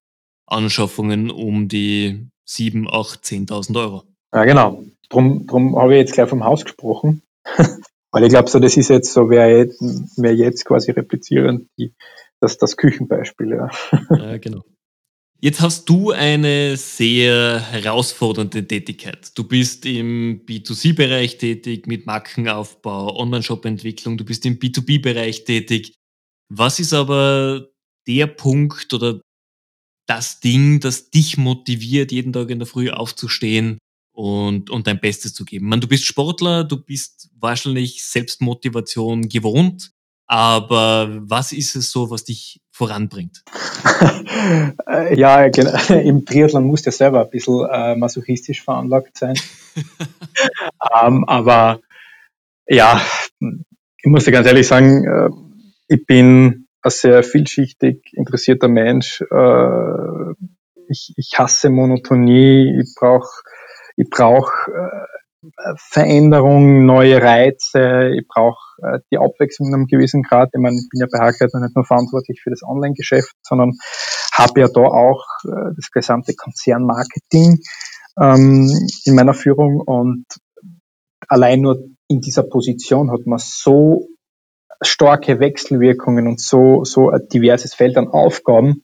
Anschaffungen 0.47 1.31
um 1.31 1.69
die 1.69 2.27
7, 2.47 2.89
8, 2.91 3.23
10.000 3.23 3.79
Euro. 3.81 4.05
Ja, 4.33 4.45
genau. 4.45 4.83
Drum, 5.09 5.47
drum 5.47 5.77
habe 5.77 5.95
ich 5.95 6.01
jetzt 6.01 6.15
gleich 6.15 6.29
vom 6.29 6.45
Haus 6.45 6.65
gesprochen. 6.65 7.23
Weil 8.13 8.25
ich 8.25 8.31
glaube, 8.31 8.51
so, 8.51 8.59
das 8.59 8.77
ist 8.77 8.89
jetzt 8.89 9.13
so, 9.13 9.31
wer 9.31 9.57
jetzt, 9.57 9.81
wer 10.17 10.35
jetzt 10.35 10.65
quasi 10.65 10.91
replizieren, 10.91 11.69
die, 11.79 11.95
das, 12.41 12.59
das 12.59 12.77
Küchenbeispiel, 12.77 13.51
ja. 13.51 13.71
Ja, 14.17 14.39
genau. 14.39 14.65
Jetzt 15.43 15.63
hast 15.63 15.89
du 15.89 16.11
eine 16.11 16.77
sehr 16.77 17.61
herausfordernde 17.61 18.69
Tätigkeit. 18.69 19.31
Du 19.39 19.45
bist 19.45 19.87
im 19.87 20.45
B2C-Bereich 20.45 21.39
tätig 21.39 21.87
mit 21.87 22.05
Markenaufbau, 22.05 23.19
Online-Shop-Entwicklung, 23.19 24.19
du 24.19 24.25
bist 24.27 24.45
im 24.45 24.59
B2B-Bereich 24.59 25.45
tätig. 25.45 25.95
Was 26.53 26.79
ist 26.79 26.93
aber 26.93 27.71
der 28.07 28.27
Punkt 28.27 28.93
oder 28.93 29.23
das 30.07 30.41
Ding, 30.41 30.79
das 30.81 31.09
dich 31.09 31.39
motiviert, 31.39 32.13
jeden 32.13 32.35
Tag 32.35 32.51
in 32.51 32.59
der 32.59 32.67
Früh 32.67 32.91
aufzustehen 32.91 33.79
und, 34.13 34.69
und 34.69 34.87
dein 34.87 35.01
Bestes 35.01 35.33
zu 35.33 35.47
geben? 35.47 35.69
Man, 35.71 35.81
du 35.81 35.89
bist 35.89 36.05
Sportler, 36.05 36.65
du 36.65 36.77
bist 36.77 37.31
wahrscheinlich 37.39 38.05
Selbstmotivation 38.05 39.31
gewohnt. 39.31 39.91
Aber 40.33 41.09
was 41.23 41.51
ist 41.51 41.75
es 41.75 41.91
so, 41.91 42.09
was 42.09 42.23
dich 42.23 42.61
voranbringt? 42.71 43.43
ja, 45.17 45.49
genau. 45.49 45.77
im 45.89 46.25
Triathlon 46.25 46.69
muss 46.69 46.83
der 46.83 46.93
selber 46.93 47.25
ein 47.25 47.31
bisschen 47.31 47.67
äh, 47.69 47.97
masochistisch 47.97 48.63
veranlagt 48.63 49.19
sein. 49.19 49.35
ähm, 51.03 51.25
aber 51.27 51.81
ja, 52.69 53.01
ich 53.41 54.07
muss 54.07 54.25
dir 54.25 54.31
ganz 54.31 54.47
ehrlich 54.47 54.69
sagen, 54.69 55.05
äh, 55.05 55.31
ich 55.89 56.07
bin 56.07 56.69
ein 56.83 56.91
sehr 56.93 57.25
vielschichtig 57.25 58.13
interessierter 58.13 58.69
Mensch. 58.69 59.23
Äh, 59.33 60.35
ich, 60.89 61.13
ich 61.17 61.33
hasse 61.37 61.71
Monotonie, 61.71 62.81
ich 62.81 62.95
brauche 62.95 63.43
ich 63.97 64.09
brauch, 64.09 64.53
äh, 64.69 65.07
Veränderung, 65.77 66.85
neue 66.85 67.23
Reize, 67.23 68.11
ich 68.19 68.27
brauche 68.29 68.59
äh, 68.83 68.99
die 69.11 69.19
Abwechslung 69.19 69.69
in 69.69 69.75
einem 69.75 69.87
gewissen 69.87 70.23
Grad. 70.23 70.51
Ich 70.53 70.61
meine, 70.61 70.77
ich 70.77 70.89
bin 70.91 71.01
ja 71.01 71.07
bei 71.11 71.25
Hackleiter 71.25 71.61
nicht 71.61 71.75
nur 71.75 71.85
verantwortlich 71.85 72.41
für 72.43 72.51
das 72.51 72.63
Online-Geschäft, 72.63 73.35
sondern 73.43 73.73
habe 74.33 74.61
ja 74.61 74.69
da 74.69 74.83
auch 74.83 75.25
äh, 75.45 75.73
das 75.77 75.91
gesamte 75.91 76.35
Konzernmarketing 76.35 77.59
ähm, 78.21 78.71
in 79.05 79.15
meiner 79.15 79.35
Führung 79.35 79.81
und 79.81 80.27
allein 81.29 81.61
nur 81.61 81.85
in 82.09 82.21
dieser 82.21 82.43
Position 82.43 83.11
hat 83.11 83.27
man 83.27 83.39
so 83.39 84.09
starke 84.83 85.41
Wechselwirkungen 85.41 86.27
und 86.27 86.41
so, 86.41 86.85
so 86.85 87.11
ein 87.11 87.29
diverses 87.33 87.75
Feld 87.75 87.97
an 87.97 88.09
Aufgaben, 88.09 88.83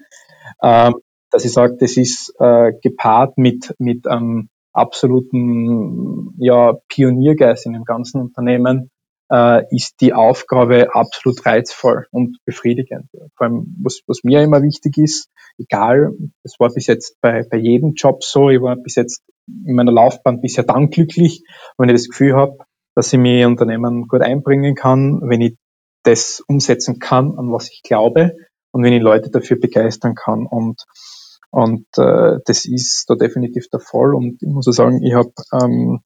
äh, 0.61 0.91
dass 1.31 1.45
ich 1.45 1.53
sage, 1.53 1.77
das 1.79 1.97
ist 1.97 2.35
äh, 2.39 2.73
gepaart 2.83 3.37
mit, 3.37 3.75
mit 3.79 4.07
einem 4.07 4.49
absoluten 4.77 6.35
ja, 6.39 6.75
Pioniergeist 6.89 7.67
in 7.67 7.73
dem 7.73 7.85
ganzen 7.85 8.21
Unternehmen, 8.21 8.91
äh, 9.31 9.65
ist 9.75 10.01
die 10.01 10.13
Aufgabe 10.13 10.95
absolut 10.95 11.45
reizvoll 11.45 12.07
und 12.11 12.39
befriedigend. 12.45 13.09
Vor 13.37 13.47
allem, 13.47 13.77
was, 13.83 14.01
was 14.07 14.23
mir 14.23 14.43
immer 14.43 14.63
wichtig 14.63 14.99
ist, 14.99 15.31
egal, 15.59 16.13
das 16.43 16.55
war 16.59 16.73
bis 16.73 16.87
jetzt 16.87 17.17
bei, 17.21 17.45
bei 17.51 17.57
jedem 17.57 17.95
Job 17.95 18.23
so, 18.23 18.51
ich 18.51 18.61
war 18.61 18.77
bis 18.77 18.95
jetzt 18.95 19.23
in 19.47 19.75
meiner 19.75 19.93
Laufbahn 19.93 20.41
bisher 20.41 20.65
dann 20.65 20.91
glücklich, 20.91 21.43
wenn 21.79 21.89
ich 21.89 21.95
das 21.95 22.09
Gefühl 22.09 22.35
habe, 22.35 22.59
dass 22.95 23.13
ich 23.13 23.19
in 23.19 23.47
Unternehmen 23.47 24.09
gut 24.09 24.23
einbringen 24.23 24.75
kann, 24.75 25.21
wenn 25.23 25.41
ich 25.41 25.57
das 26.05 26.43
umsetzen 26.47 26.99
kann, 26.99 27.37
an 27.37 27.53
was 27.53 27.71
ich 27.71 27.83
glaube 27.83 28.33
und 28.71 28.83
wenn 28.83 28.93
ich 28.93 29.03
Leute 29.03 29.31
dafür 29.31 29.59
begeistern 29.59 30.15
kann. 30.15 30.47
Und, 30.47 30.85
und 31.51 31.87
äh, 31.97 32.39
das 32.45 32.65
ist 32.65 33.07
da 33.09 33.15
definitiv 33.15 33.69
der 33.69 33.81
Fall. 33.81 34.15
Und 34.15 34.43
ich 34.43 34.49
muss 34.49 34.67
sagen, 34.67 35.03
ich 35.03 35.15
habe 35.15 35.33
ähm, 35.53 36.01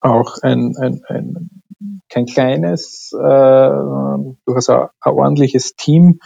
auch 0.00 0.36
ein, 0.42 0.74
ein, 0.78 1.02
ein 1.08 1.62
kein 2.08 2.26
kleines, 2.26 3.12
äh, 3.12 3.68
durchaus 4.44 4.68
ein, 4.68 4.88
ein 5.00 5.12
ordentliches 5.12 5.74
Team, 5.74 6.20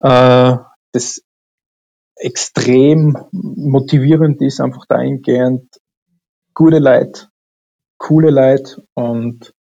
äh, 0.00 0.56
das 0.92 1.22
extrem 2.16 3.16
motivierend 3.32 4.40
ist, 4.40 4.60
einfach 4.60 4.86
dahingehend 4.86 5.68
gute 6.54 6.78
Leute, 6.78 7.28
coole 7.98 8.30
Leute 8.30 8.86
und 8.94 9.52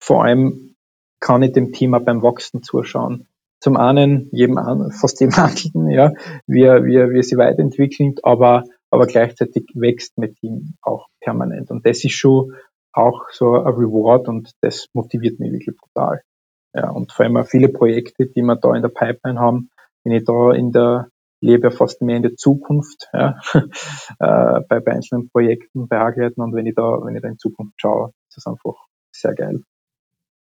vor 0.00 0.24
allem 0.24 0.74
kann 1.20 1.42
ich 1.42 1.52
dem 1.52 1.72
Thema 1.72 2.00
beim 2.00 2.22
Wachsen 2.22 2.62
zuschauen. 2.62 3.28
Zum 3.60 3.76
einen 3.76 4.28
jedem 4.32 4.58
fast 4.98 5.20
jedem 5.20 5.36
Handeln, 5.36 5.90
ja, 5.90 6.12
wie, 6.46 6.64
wie, 6.64 7.14
wie 7.14 7.22
sie 7.22 7.36
weiterentwickeln, 7.36 8.14
aber, 8.22 8.64
aber 8.90 9.06
gleichzeitig 9.06 9.66
wächst 9.74 10.16
mein 10.16 10.34
Team 10.34 10.74
auch 10.82 11.06
permanent. 11.20 11.70
Und 11.70 11.86
das 11.86 12.04
ist 12.04 12.12
schon 12.12 12.54
auch 12.92 13.28
so 13.30 13.54
ein 13.54 13.74
Reward 13.74 14.28
und 14.28 14.52
das 14.62 14.88
motiviert 14.94 15.38
mich 15.38 15.52
wirklich 15.52 15.76
brutal. 15.76 16.22
Ja, 16.74 16.90
und 16.90 17.12
vor 17.12 17.24
allem 17.24 17.36
auch 17.36 17.46
viele 17.46 17.68
Projekte, 17.68 18.26
die 18.26 18.42
wir 18.42 18.56
da 18.56 18.74
in 18.74 18.82
der 18.82 18.90
Pipeline 18.90 19.40
haben, 19.40 19.70
wenn 20.04 20.14
ich 20.14 20.24
da 20.24 20.52
in 20.52 20.72
der 20.72 21.08
lebe 21.42 21.68
ja 21.68 21.70
fast 21.70 22.02
mehr 22.02 22.16
in 22.16 22.22
der 22.22 22.36
Zukunft, 22.36 23.08
ja, 23.12 23.40
äh, 23.54 24.60
bei, 24.68 24.86
einzelnen 24.86 25.28
Projekten, 25.30 25.88
bei 25.88 25.98
Agleiten 25.98 26.42
und 26.42 26.54
wenn 26.54 26.66
ich 26.66 26.74
da, 26.74 27.00
wenn 27.02 27.16
ich 27.16 27.22
da 27.22 27.28
in 27.28 27.38
Zukunft 27.38 27.80
schaue, 27.80 28.12
ist 28.28 28.36
das 28.36 28.46
einfach 28.46 28.76
sehr 29.14 29.34
geil. 29.34 29.62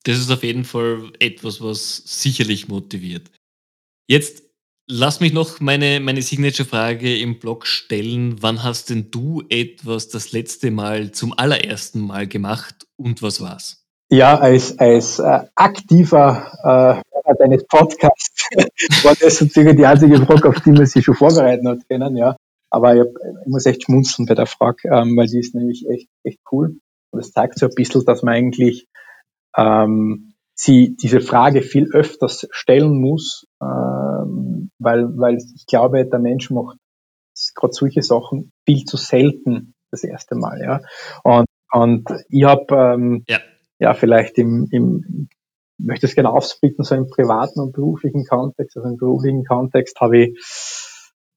Das 0.04 0.18
ist 0.18 0.30
auf 0.30 0.42
jeden 0.42 0.64
Fall 0.64 1.12
etwas, 1.18 1.60
was 1.60 1.96
sicherlich 2.06 2.68
motiviert. 2.68 3.30
Jetzt 4.08 4.42
lass 4.88 5.20
mich 5.20 5.32
noch 5.32 5.60
meine, 5.60 6.00
meine 6.00 6.22
Signature-Frage 6.22 7.18
im 7.18 7.38
Blog 7.38 7.66
stellen. 7.66 8.36
Wann 8.40 8.62
hast 8.62 8.90
denn 8.90 9.10
du 9.10 9.42
etwas 9.48 10.08
das 10.08 10.32
letzte 10.32 10.70
Mal 10.70 11.12
zum 11.12 11.32
allerersten 11.36 12.00
Mal 12.00 12.26
gemacht 12.26 12.86
und 12.96 13.22
was 13.22 13.40
war's? 13.40 13.84
Ja, 14.10 14.38
als, 14.38 14.76
als 14.78 15.20
äh, 15.20 15.44
aktiver 15.54 17.02
äh, 17.04 17.34
deines 17.38 17.64
Podcasts 17.66 18.48
war 19.04 19.14
das 19.14 19.38
sozusagen 19.38 19.76
die 19.76 19.86
einzige 19.86 20.16
Frage, 20.24 20.48
auf 20.48 20.60
die 20.60 20.72
man 20.72 20.86
sich 20.86 21.04
schon 21.04 21.14
vorbereiten 21.14 21.68
hat 21.68 21.88
können, 21.88 22.16
ja. 22.16 22.36
Aber 22.70 22.94
ich, 22.94 23.00
hab, 23.00 23.08
ich 23.08 23.48
muss 23.48 23.66
echt 23.66 23.84
schmunzeln 23.84 24.26
bei 24.26 24.34
der 24.34 24.46
Frage, 24.46 24.88
ähm, 24.88 25.16
weil 25.16 25.26
die 25.26 25.38
ist 25.38 25.54
nämlich 25.54 25.88
echt, 25.88 26.08
echt 26.24 26.40
cool. 26.50 26.78
Und 27.12 27.20
es 27.20 27.32
zeigt 27.32 27.58
so 27.58 27.66
ein 27.66 27.74
bisschen, 27.74 28.04
dass 28.04 28.22
man 28.22 28.34
eigentlich 28.34 28.86
ähm, 29.56 30.34
sie 30.54 30.96
diese 30.96 31.20
Frage 31.20 31.62
viel 31.62 31.88
öfters 31.92 32.46
stellen 32.50 33.00
muss, 33.00 33.46
ähm, 33.62 34.70
weil, 34.78 35.06
weil 35.16 35.38
ich 35.54 35.66
glaube, 35.66 36.06
der 36.06 36.18
Mensch 36.18 36.50
macht 36.50 36.78
gerade 37.54 37.72
solche 37.72 38.02
Sachen 38.02 38.52
viel 38.66 38.84
zu 38.84 38.96
selten 38.96 39.74
das 39.90 40.04
erste 40.04 40.34
Mal. 40.34 40.60
Ja. 40.62 40.80
Und, 41.24 41.46
und 41.72 42.04
ich 42.28 42.44
habe 42.44 42.66
ähm, 42.74 43.24
ja 43.28 43.38
ja, 43.80 43.94
vielleicht 43.94 44.38
im, 44.38 44.68
im 44.70 45.28
ich 45.78 45.86
möchte 45.86 46.04
es 46.04 46.14
gerne 46.14 46.30
aufsplitten, 46.30 46.84
so 46.84 46.94
im 46.94 47.08
privaten 47.08 47.58
und 47.58 47.72
beruflichen 47.72 48.26
Kontext. 48.26 48.76
Also 48.76 48.90
im 48.90 48.98
beruflichen 48.98 49.46
Kontext 49.46 49.98
habe 49.98 50.18
ich 50.18 50.38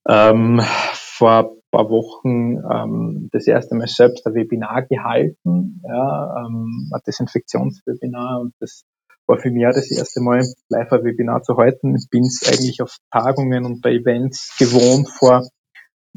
ähm, 0.08 0.62
vor 0.62 1.56
paar 1.74 1.90
Wochen 1.90 2.62
ähm, 2.72 3.30
das 3.32 3.48
erste 3.48 3.76
Mal 3.76 3.88
selbst 3.88 4.26
ein 4.28 4.36
Webinar 4.36 4.84
gehalten, 4.84 5.82
ja, 5.84 6.46
ähm, 6.46 6.92
ein 6.94 7.02
Desinfektionswebinar 7.06 8.42
und 8.42 8.54
das 8.60 8.84
war 9.26 9.40
für 9.40 9.50
mich 9.50 9.66
auch 9.66 9.74
das 9.74 9.90
erste 9.90 10.22
Mal 10.22 10.44
live 10.70 10.92
ein 10.92 11.04
Webinar 11.04 11.42
zu 11.42 11.58
halten. 11.58 11.96
Ich 11.96 12.10
bin 12.12 12.24
es 12.24 12.42
eigentlich 12.48 12.82
auf 12.82 12.98
Tagungen 13.12 13.66
und 13.66 13.82
bei 13.82 13.94
Events 13.94 14.56
gewohnt, 14.60 15.10
vor, 15.10 15.48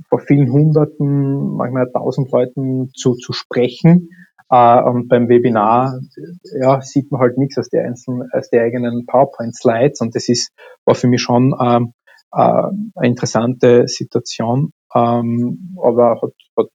vor 0.08 0.18
vielen 0.20 0.52
Hunderten, 0.52 1.56
manchmal 1.56 1.90
tausend 1.90 2.30
Leuten 2.30 2.90
zu, 2.94 3.14
zu 3.14 3.32
sprechen. 3.32 4.10
Uh, 4.48 4.80
und 4.90 5.08
beim 5.08 5.28
Webinar 5.28 5.98
ja, 6.60 6.80
sieht 6.80 7.10
man 7.10 7.20
halt 7.20 7.36
nichts 7.36 7.58
aus 7.58 7.68
der 7.68 7.84
einzelnen, 7.84 8.28
aus 8.32 8.48
der 8.48 8.62
eigenen 8.62 9.04
PowerPoint-Slides 9.04 10.00
und 10.00 10.14
das 10.14 10.28
ist, 10.28 10.52
war 10.84 10.94
für 10.94 11.08
mich 11.08 11.20
schon 11.20 11.52
ähm, 11.60 11.94
äh, 12.32 12.38
eine 12.38 13.08
interessante 13.08 13.88
Situation, 13.88 14.70
ähm, 14.94 15.76
aber 15.82 16.20
hat, 16.22 16.32
hat, 16.56 16.68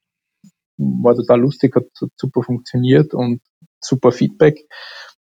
war 0.78 1.16
total 1.16 1.42
lustig, 1.42 1.76
hat 1.76 1.86
super 2.16 2.44
funktioniert 2.44 3.14
und 3.14 3.42
super 3.80 4.12
Feedback 4.12 4.66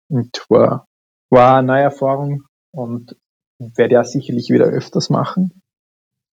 und 0.10 0.45
war, 0.49 0.88
war 1.30 1.58
eine 1.58 1.67
neue 1.67 1.84
Erfahrung 1.84 2.43
und 2.71 3.15
werde 3.60 3.95
ja 3.95 4.04
sicherlich 4.04 4.49
wieder 4.49 4.65
öfters 4.65 5.10
machen, 5.10 5.62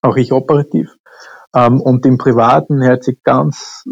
auch 0.03 0.17
ich 0.17 0.33
operativ. 0.33 0.97
Ähm, 1.55 1.81
und 1.81 2.05
im 2.07 2.19
Privaten 2.19 2.83
hört 2.83 3.05
sich 3.05 3.23
ganz 3.23 3.85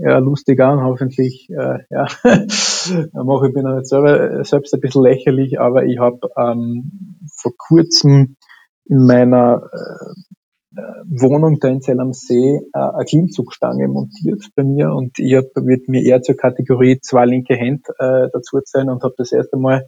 ja, 0.00 0.18
lustig 0.18 0.60
an, 0.60 0.82
hoffentlich. 0.82 1.48
Äh, 1.50 1.78
ja, 1.90 2.06
mache 3.12 3.48
ich 3.48 3.54
bin 3.54 3.74
nicht 3.74 3.86
selber, 3.86 4.44
selbst 4.44 4.74
ein 4.74 4.80
bisschen 4.80 5.02
lächerlich, 5.02 5.58
aber 5.60 5.84
ich 5.84 5.98
habe 5.98 6.28
ähm, 6.36 7.18
vor 7.34 7.52
kurzem 7.56 8.36
in 8.84 9.06
meiner 9.06 9.62
äh, 9.72 10.39
Wohnung 10.72 11.58
da 11.58 11.68
in 11.68 11.80
Zell 11.80 12.00
am 12.00 12.12
See 12.12 12.60
äh, 12.72 12.78
eine 12.78 13.04
Klimmzugstange 13.04 13.88
montiert 13.88 14.44
bei 14.54 14.62
mir 14.62 14.92
und 14.92 15.18
ich 15.18 15.34
hab, 15.34 15.46
wird 15.56 15.88
mir 15.88 16.02
eher 16.02 16.22
zur 16.22 16.36
Kategorie 16.36 17.00
zwei 17.00 17.24
linke 17.26 17.54
Hände 17.56 17.82
äh, 17.98 18.28
dazu 18.32 18.60
zählen 18.60 18.88
und 18.88 19.02
habe 19.02 19.14
das 19.18 19.32
erste 19.32 19.56
Mal 19.56 19.86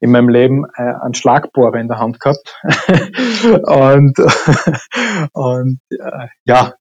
in 0.00 0.10
meinem 0.10 0.28
Leben 0.28 0.64
äh, 0.76 0.82
einen 0.82 1.14
Schlagbohrer 1.14 1.80
in 1.80 1.88
der 1.88 1.98
Hand 1.98 2.20
gehabt. 2.20 2.60
und 3.66 4.18
und 5.32 5.80
äh, 5.90 6.26
ja, 6.44 6.74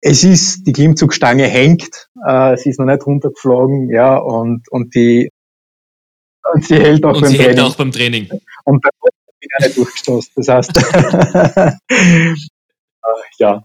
es 0.00 0.22
ist, 0.22 0.66
die 0.66 0.72
Klimmzugstange 0.72 1.44
hängt, 1.44 2.08
äh, 2.24 2.56
sie 2.56 2.70
ist 2.70 2.78
noch 2.78 2.86
nicht 2.86 3.04
runtergeflogen, 3.04 3.90
ja, 3.90 4.16
und, 4.16 4.70
und 4.70 4.94
die, 4.94 5.30
und 6.52 6.64
sie 6.64 6.76
hält 6.76 7.04
auch, 7.04 7.16
und 7.16 7.22
beim, 7.22 7.30
sie 7.30 7.36
Training. 7.36 7.56
Hält 7.56 7.66
auch 7.66 7.76
beim 7.76 7.90
Training. 7.92 8.28
Und 8.64 8.80
beim 8.80 8.92
bin 9.40 9.48
ich 9.58 9.66
nicht 9.66 9.76
durchgestoßen. 9.76 10.32
Das 10.36 10.48
heißt, 10.48 10.72
ja. 13.38 13.64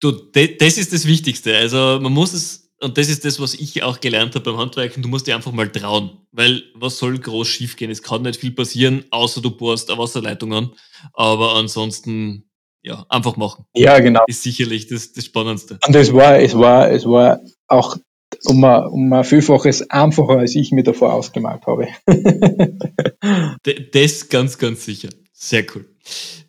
Du, 0.00 0.12
das 0.12 0.78
ist 0.78 0.92
das 0.92 1.06
Wichtigste. 1.06 1.56
Also 1.56 1.98
man 2.00 2.12
muss 2.12 2.32
es, 2.32 2.72
und 2.80 2.96
das 2.96 3.08
ist 3.08 3.24
das, 3.24 3.38
was 3.38 3.54
ich 3.54 3.82
auch 3.82 4.00
gelernt 4.00 4.34
habe 4.34 4.50
beim 4.50 4.58
Handwerken, 4.58 5.02
du 5.02 5.08
musst 5.08 5.26
dir 5.26 5.36
einfach 5.36 5.52
mal 5.52 5.70
trauen. 5.70 6.26
Weil 6.32 6.62
was 6.74 6.98
soll 6.98 7.18
groß 7.18 7.46
schiefgehen? 7.46 7.90
Es 7.90 8.02
kann 8.02 8.22
nicht 8.22 8.40
viel 8.40 8.52
passieren, 8.52 9.04
außer 9.10 9.42
du 9.42 9.50
bohrst 9.50 9.90
eine 9.90 9.98
Wasserleitung 9.98 10.54
an. 10.54 10.70
Aber 11.12 11.56
ansonsten 11.56 12.50
ja, 12.82 13.04
einfach 13.08 13.36
machen. 13.36 13.66
Ja, 13.74 13.98
genau. 14.00 14.22
Ist 14.26 14.42
sicherlich 14.42 14.86
das, 14.86 15.12
das 15.12 15.26
Spannendste. 15.26 15.78
Und 15.86 15.94
es 15.94 16.12
war, 16.12 16.38
es 16.38 16.56
war, 16.56 16.90
es 16.90 17.04
war 17.04 17.40
auch 17.68 17.96
um 18.44 18.64
ein, 18.64 18.84
um 18.86 19.12
ein 19.12 19.24
Vielfaches 19.24 19.90
einfacher, 19.90 20.38
als 20.38 20.54
ich 20.54 20.72
mir 20.72 20.82
davor 20.82 21.12
ausgemalt 21.12 21.66
habe. 21.66 21.88
das 23.92 24.28
ganz, 24.28 24.58
ganz 24.58 24.84
sicher. 24.84 25.08
Sehr 25.32 25.64
cool. 25.74 25.86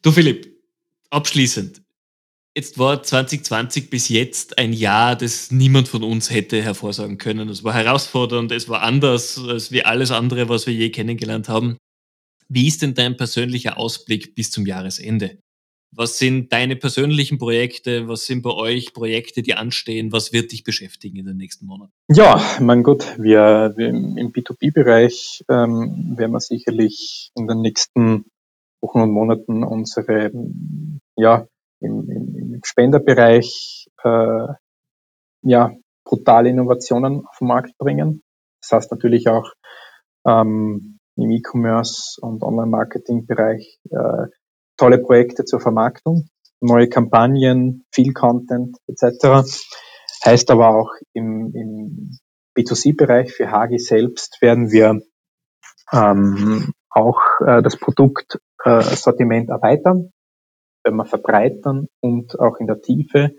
Du 0.02 0.12
Philipp, 0.12 0.48
abschließend. 1.10 1.81
Jetzt 2.54 2.78
war 2.78 3.02
2020 3.02 3.90
bis 3.90 4.10
jetzt 4.10 4.58
ein 4.58 4.74
Jahr, 4.74 5.16
das 5.16 5.52
niemand 5.52 5.88
von 5.88 6.04
uns 6.04 6.30
hätte 6.30 6.62
hervorsagen 6.62 7.18
können. 7.18 7.48
Es 7.48 7.64
war 7.64 7.74
herausfordernd, 7.74 8.52
es 8.52 8.68
war 8.68 8.82
anders 8.82 9.40
als 9.40 9.72
wie 9.72 9.86
alles 9.86 10.12
andere, 10.12 10.50
was 10.50 10.68
wir 10.68 10.74
je 10.74 10.90
kennengelernt 10.90 11.48
haben. 11.48 11.78
Wie 12.50 12.68
ist 12.68 12.82
denn 12.82 12.94
dein 12.94 13.16
persönlicher 13.16 13.78
Ausblick 13.78 14.36
bis 14.36 14.52
zum 14.52 14.66
Jahresende? 14.66 15.40
Was 15.94 16.20
sind 16.20 16.52
deine 16.52 16.76
persönlichen 16.76 17.38
Projekte? 17.38 18.10
Was 18.10 18.26
sind 18.26 18.42
bei 18.42 18.52
euch 18.52 18.94
Projekte, 18.94 19.42
die 19.42 19.54
anstehen? 19.54 20.12
Was 20.12 20.34
wird 20.34 20.52
dich 20.52 20.66
beschäftigen 20.66 21.18
in 21.18 21.26
den 21.26 21.38
nächsten 21.38 21.66
Monaten? 21.66 21.94
Ja, 22.10 22.42
mein 22.60 22.84
Gott, 22.84 23.16
wir, 23.18 23.74
wir 23.78 23.88
im 23.88 24.34
B2B-Bereich 24.34 25.46
ähm, 25.50 26.18
werden 26.18 26.32
wir 26.34 26.40
sicherlich 26.42 27.32
in 27.36 27.48
den 27.48 27.62
nächsten 27.62 28.26
Wochen 28.82 29.00
und 29.00 29.12
Monaten 29.12 29.64
unsere, 29.64 30.32
ja, 31.16 31.48
im, 31.82 32.10
im, 32.10 32.54
im 32.54 32.62
Spenderbereich, 32.64 33.88
äh, 34.04 34.48
ja, 35.44 35.72
brutale 36.06 36.50
Innovationen 36.50 37.26
auf 37.26 37.38
den 37.40 37.48
Markt 37.48 37.78
bringen. 37.78 38.24
Das 38.62 38.72
heißt 38.72 38.92
natürlich 38.92 39.28
auch 39.28 39.52
ähm, 40.26 41.00
im 41.16 41.32
E-Commerce 41.32 42.20
und 42.22 42.44
Online-Marketing-Bereich 42.44 43.80
äh, 43.90 44.28
tolle 44.78 45.00
Projekte 45.00 45.46
zur 45.46 45.60
Vermarktung, 45.60 46.28
neue 46.60 46.88
Kampagnen, 46.88 47.84
viel 47.92 48.14
Content 48.14 48.78
etc. 48.88 49.48
Heißt 50.26 50.52
aber 50.52 50.70
auch 50.70 50.92
im, 51.14 51.52
im 51.54 52.18
B2C-Bereich 52.58 53.32
für 53.34 53.52
Hagi 53.52 53.80
selbst 53.80 54.42
werden 54.42 54.72
wir 54.72 55.02
ähm, 55.92 56.74
auch 56.90 57.22
äh, 57.46 57.62
das 57.62 57.78
Produktsortiment 57.78 59.50
äh, 59.50 59.52
erweitern, 59.52 60.12
wir 60.84 61.06
verbreitern 61.06 61.88
und 62.02 62.40
auch 62.40 62.58
in 62.60 62.68
der 62.68 62.82
Tiefe 62.82 63.36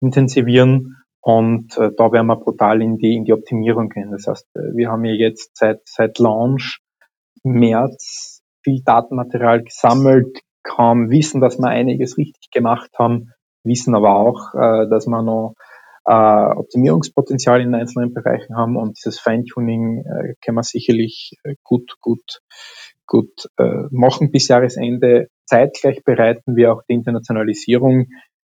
intensivieren. 0.00 0.96
Und 1.20 1.76
äh, 1.78 1.90
da 1.96 2.12
werden 2.12 2.26
wir 2.26 2.36
brutal 2.36 2.82
in 2.82 2.98
die, 2.98 3.14
in 3.14 3.24
die 3.24 3.32
Optimierung 3.32 3.88
gehen. 3.88 4.10
Das 4.10 4.26
heißt, 4.26 4.46
äh, 4.56 4.76
wir 4.76 4.90
haben 4.90 5.04
ja 5.04 5.12
jetzt 5.12 5.56
seit, 5.56 5.80
seit 5.86 6.18
Launch 6.18 6.80
März 7.42 8.42
viel 8.62 8.82
Datenmaterial 8.84 9.62
gesammelt, 9.62 10.40
kaum 10.62 11.10
wissen, 11.10 11.40
dass 11.40 11.58
wir 11.58 11.68
einiges 11.68 12.18
richtig 12.18 12.50
gemacht 12.50 12.90
haben, 12.98 13.32
wissen 13.64 13.94
aber 13.94 14.16
auch, 14.16 14.54
äh, 14.54 14.88
dass 14.88 15.06
wir 15.06 15.22
noch 15.22 15.54
äh, 16.06 16.12
Optimierungspotenzial 16.56 17.60
in 17.60 17.74
einzelnen 17.74 18.12
Bereichen 18.12 18.56
haben 18.56 18.76
und 18.76 18.98
dieses 18.98 19.18
Feintuning 19.18 20.04
äh, 20.04 20.34
können 20.44 20.56
wir 20.56 20.62
sicherlich 20.62 21.32
äh, 21.44 21.54
gut, 21.62 21.96
gut, 22.00 22.40
gut 23.06 23.48
äh, 23.58 23.84
machen 23.90 24.30
bis 24.30 24.48
Jahresende. 24.48 25.28
Zeitgleich 25.46 26.02
bereiten 26.04 26.56
wir 26.56 26.72
auch 26.72 26.82
die 26.88 26.94
Internationalisierung, 26.94 28.06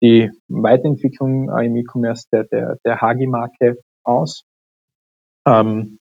die 0.02 0.30
Weiterentwicklung 0.48 1.50
im 1.50 1.76
E-Commerce 1.76 2.26
der, 2.32 2.44
der, 2.44 2.78
der 2.84 3.00
Hagi-Marke 3.00 3.78
aus. 4.04 4.44
Ähm, 5.46 5.98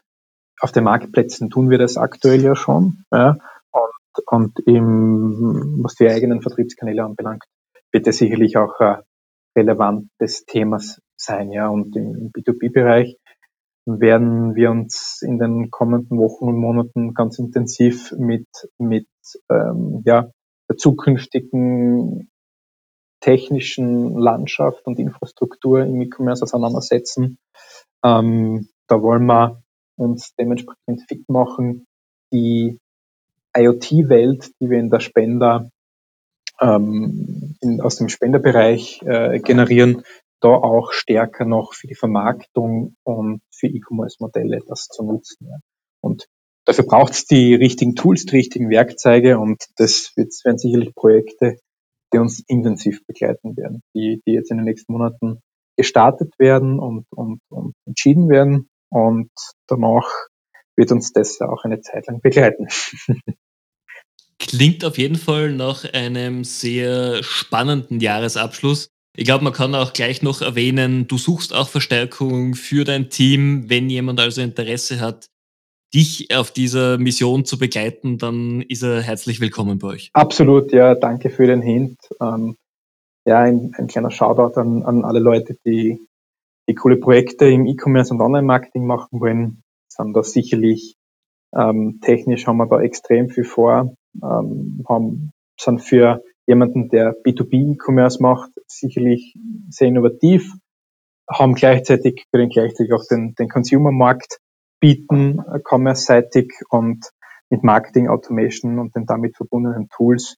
auf 0.60 0.72
den 0.72 0.84
Marktplätzen 0.84 1.50
tun 1.50 1.70
wir 1.70 1.78
das 1.78 1.98
aktuell 1.98 2.42
ja 2.42 2.56
schon. 2.56 3.04
Ja 3.12 3.38
und 4.26 4.60
im, 4.66 5.80
was 5.84 5.96
die 5.96 6.10
eigenen 6.10 6.42
Vertriebskanäle 6.42 7.04
anbelangt, 7.04 7.44
wird 7.92 8.08
es 8.08 8.18
sicherlich 8.18 8.58
auch 8.58 8.80
ein 8.80 9.02
relevantes 9.56 10.46
Thema 10.46 10.80
sein. 11.16 11.52
Ja. 11.52 11.68
Und 11.68 11.96
im 11.96 12.32
B2B-Bereich 12.32 13.18
werden 13.86 14.56
wir 14.56 14.72
uns 14.72 15.22
in 15.22 15.40
den 15.40 15.72
kommenden 15.72 16.18
Wochen 16.18 16.46
und 16.46 16.58
Monaten 16.58 17.14
ganz 17.14 17.40
intensiv 17.40 18.12
mit, 18.18 18.48
mit 18.78 19.08
ähm, 19.50 20.02
ja, 20.06 20.30
der 20.70 20.78
zukünftigen 20.78 22.30
technischen 23.20 24.18
Landschaft 24.18 24.86
und 24.86 25.00
Infrastruktur 25.00 25.82
im 25.82 26.02
E-Commerce 26.02 26.44
auseinandersetzen. 26.44 27.40
Ähm, 28.04 28.70
da 28.88 29.02
wollen 29.02 29.26
wir 29.26 29.64
uns 29.98 30.36
dementsprechend 30.36 31.08
fit 31.08 31.28
machen, 31.28 31.88
die 32.32 32.80
IoT-Welt, 33.56 34.52
die 34.60 34.70
wir 34.70 34.80
in 34.80 34.90
der 34.90 35.00
Spender, 35.00 35.70
ähm, 36.60 37.56
in, 37.62 37.82
aus 37.82 37.98
dem 37.98 38.10
Spenderbereich 38.10 39.02
äh, 39.04 39.40
generieren, 39.40 40.04
da 40.40 40.50
auch 40.50 40.92
stärker 40.92 41.46
noch 41.46 41.74
für 41.74 41.88
die 41.88 41.96
Vermarktung 41.96 42.96
und 43.04 43.42
für 43.52 43.68
E-Commerce-Modelle 43.68 44.60
das 44.68 44.88
zu 44.88 45.04
nutzen. 45.04 45.48
Ja. 45.48 45.58
Und 46.02 46.28
dafür 46.68 46.86
braucht 46.86 47.14
es 47.14 47.26
die 47.26 47.56
richtigen 47.56 47.96
Tools, 47.96 48.26
die 48.26 48.36
richtigen 48.36 48.70
Werkzeuge 48.70 49.40
und 49.40 49.64
das 49.78 50.12
werden 50.16 50.58
sicherlich 50.58 50.94
Projekte, 50.94 51.58
die 52.14 52.18
uns 52.18 52.44
intensiv 52.48 53.06
begleiten 53.08 53.56
werden, 53.58 53.82
die, 53.96 54.22
die 54.28 54.34
jetzt 54.34 54.52
in 54.52 54.58
den 54.58 54.66
nächsten 54.66 54.92
Monaten 54.92 55.40
gestartet 55.78 56.34
werden 56.38 56.80
und, 56.80 57.06
und, 57.12 57.40
und 57.50 57.74
entschieden 57.86 58.30
werden 58.30 58.70
und 58.90 59.32
danach 59.68 60.08
wird 60.76 60.92
uns 60.92 61.14
das 61.14 61.40
auch 61.42 61.64
eine 61.64 61.82
Zeit 61.82 62.08
lang 62.08 62.20
begleiten. 62.22 62.68
Klingt 64.40 64.86
auf 64.86 64.98
jeden 64.98 65.16
Fall 65.16 65.52
nach 65.52 65.86
einem 65.94 66.44
sehr 66.44 67.24
spannenden 67.24 68.00
Jahresabschluss. 68.00 68.90
Ich 69.16 69.26
glaube, 69.26 69.44
man 69.44 69.54
kann 69.54 69.74
auch 69.74 69.94
gleich 69.94 70.22
noch 70.22 70.42
erwähnen, 70.42 71.08
du 71.08 71.18
suchst 71.18 71.54
auch 71.54 71.70
Verstärkung 71.70 72.54
für 72.54 72.84
dein 72.84 73.10
Team. 73.10 73.68
Wenn 73.68 73.90
jemand 73.90 74.20
also 74.20 74.42
Interesse 74.42 75.00
hat, 75.00 75.28
dich 75.94 76.36
auf 76.36 76.52
dieser 76.52 76.98
Mission 76.98 77.46
zu 77.46 77.58
begleiten, 77.58 78.18
dann 78.18 78.62
ist 78.62 78.84
er 78.84 79.02
herzlich 79.02 79.40
willkommen 79.40 79.80
bei 79.80 79.88
euch. 79.88 80.10
Absolut, 80.14 80.72
ja, 80.72 80.96
danke 80.96 81.30
für 81.30 81.48
den 81.48 81.62
Hint. 81.62 81.98
Ähm, 82.22 82.56
ja, 83.26 83.40
ein, 83.40 83.74
ein, 83.78 83.88
kleiner 83.88 84.12
Shoutout 84.12 84.60
an, 84.60 84.84
an 84.84 85.04
alle 85.04 85.20
Leute, 85.20 85.56
die, 85.66 86.00
die 86.70 86.76
coole 86.76 86.98
Projekte 86.98 87.46
im 87.46 87.66
E-Commerce 87.66 88.14
und 88.14 88.22
Online-Marketing 88.22 88.86
machen 88.86 89.20
wollen. 89.20 89.64
Sind 89.88 90.14
da 90.14 90.24
sicherlich 90.24 90.96
ähm, 91.56 92.00
technisch 92.02 92.46
haben 92.46 92.58
wir 92.58 92.68
da 92.68 92.82
extrem 92.82 93.30
viel 93.30 93.46
vor 93.46 93.94
ähm, 94.22 94.84
haben, 94.88 95.32
sind 95.60 95.82
für 95.82 96.24
jemanden, 96.46 96.90
der 96.90 97.16
B2B-E-Commerce 97.24 98.22
macht, 98.22 98.52
sicherlich 98.68 99.36
sehr 99.70 99.88
innovativ, 99.88 100.54
haben 101.30 101.56
gleichzeitig, 101.56 102.26
können 102.32 102.50
gleichzeitig 102.50 102.94
auch 102.94 103.06
den, 103.10 103.36
den 103.36 103.50
Consumer-Markt 103.50 104.40
bieten, 104.80 105.42
commerce-seitig 105.64 106.54
und 106.70 107.10
mit 107.50 107.64
Marketing 107.64 108.08
Automation 108.08 108.80
und 108.80 108.96
den 108.96 109.06
damit 109.06 109.38
verbundenen 109.38 109.90
Tools 109.90 110.38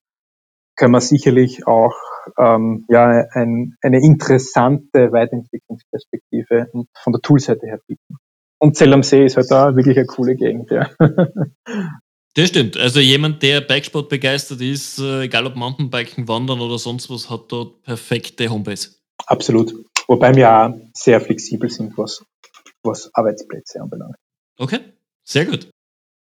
können 0.75 0.93
wir 0.93 1.01
sicherlich 1.01 1.67
auch 1.67 1.95
ähm, 2.37 2.85
ja, 2.87 3.25
ein, 3.33 3.75
eine 3.81 4.01
interessante 4.01 5.11
Weiterentwicklungsperspektive 5.11 6.67
von 6.71 7.13
der 7.13 7.21
Toolseite 7.21 7.67
her 7.67 7.79
bieten. 7.85 8.17
Und 8.59 8.75
Zell 8.75 8.93
am 8.93 9.03
See 9.03 9.25
ist 9.25 9.37
halt 9.37 9.51
da 9.51 9.75
wirklich 9.75 9.97
eine 9.97 10.05
coole 10.05 10.35
Gegend, 10.35 10.71
ja. 10.71 10.89
Das 12.35 12.49
stimmt. 12.49 12.77
Also 12.77 12.99
jemand, 12.99 13.41
der 13.41 13.59
Bikesport 13.59 14.07
begeistert 14.07 14.61
ist, 14.61 14.99
äh, 14.99 15.23
egal 15.23 15.47
ob 15.47 15.55
Mountainbiken, 15.55 16.27
Wandern 16.27 16.61
oder 16.61 16.77
sonst 16.77 17.09
was, 17.09 17.29
hat 17.29 17.51
dort 17.51 17.81
perfekte 17.81 18.49
Homebase. 18.49 18.91
Absolut. 19.25 19.73
Wobei 20.07 20.35
wir 20.35 20.49
auch 20.49 20.73
sehr 20.93 21.19
flexibel 21.19 21.69
sind, 21.69 21.97
was, 21.97 22.23
was 22.83 23.09
Arbeitsplätze 23.13 23.81
anbelangt. 23.81 24.15
Okay, 24.59 24.79
sehr 25.23 25.45
gut. 25.45 25.69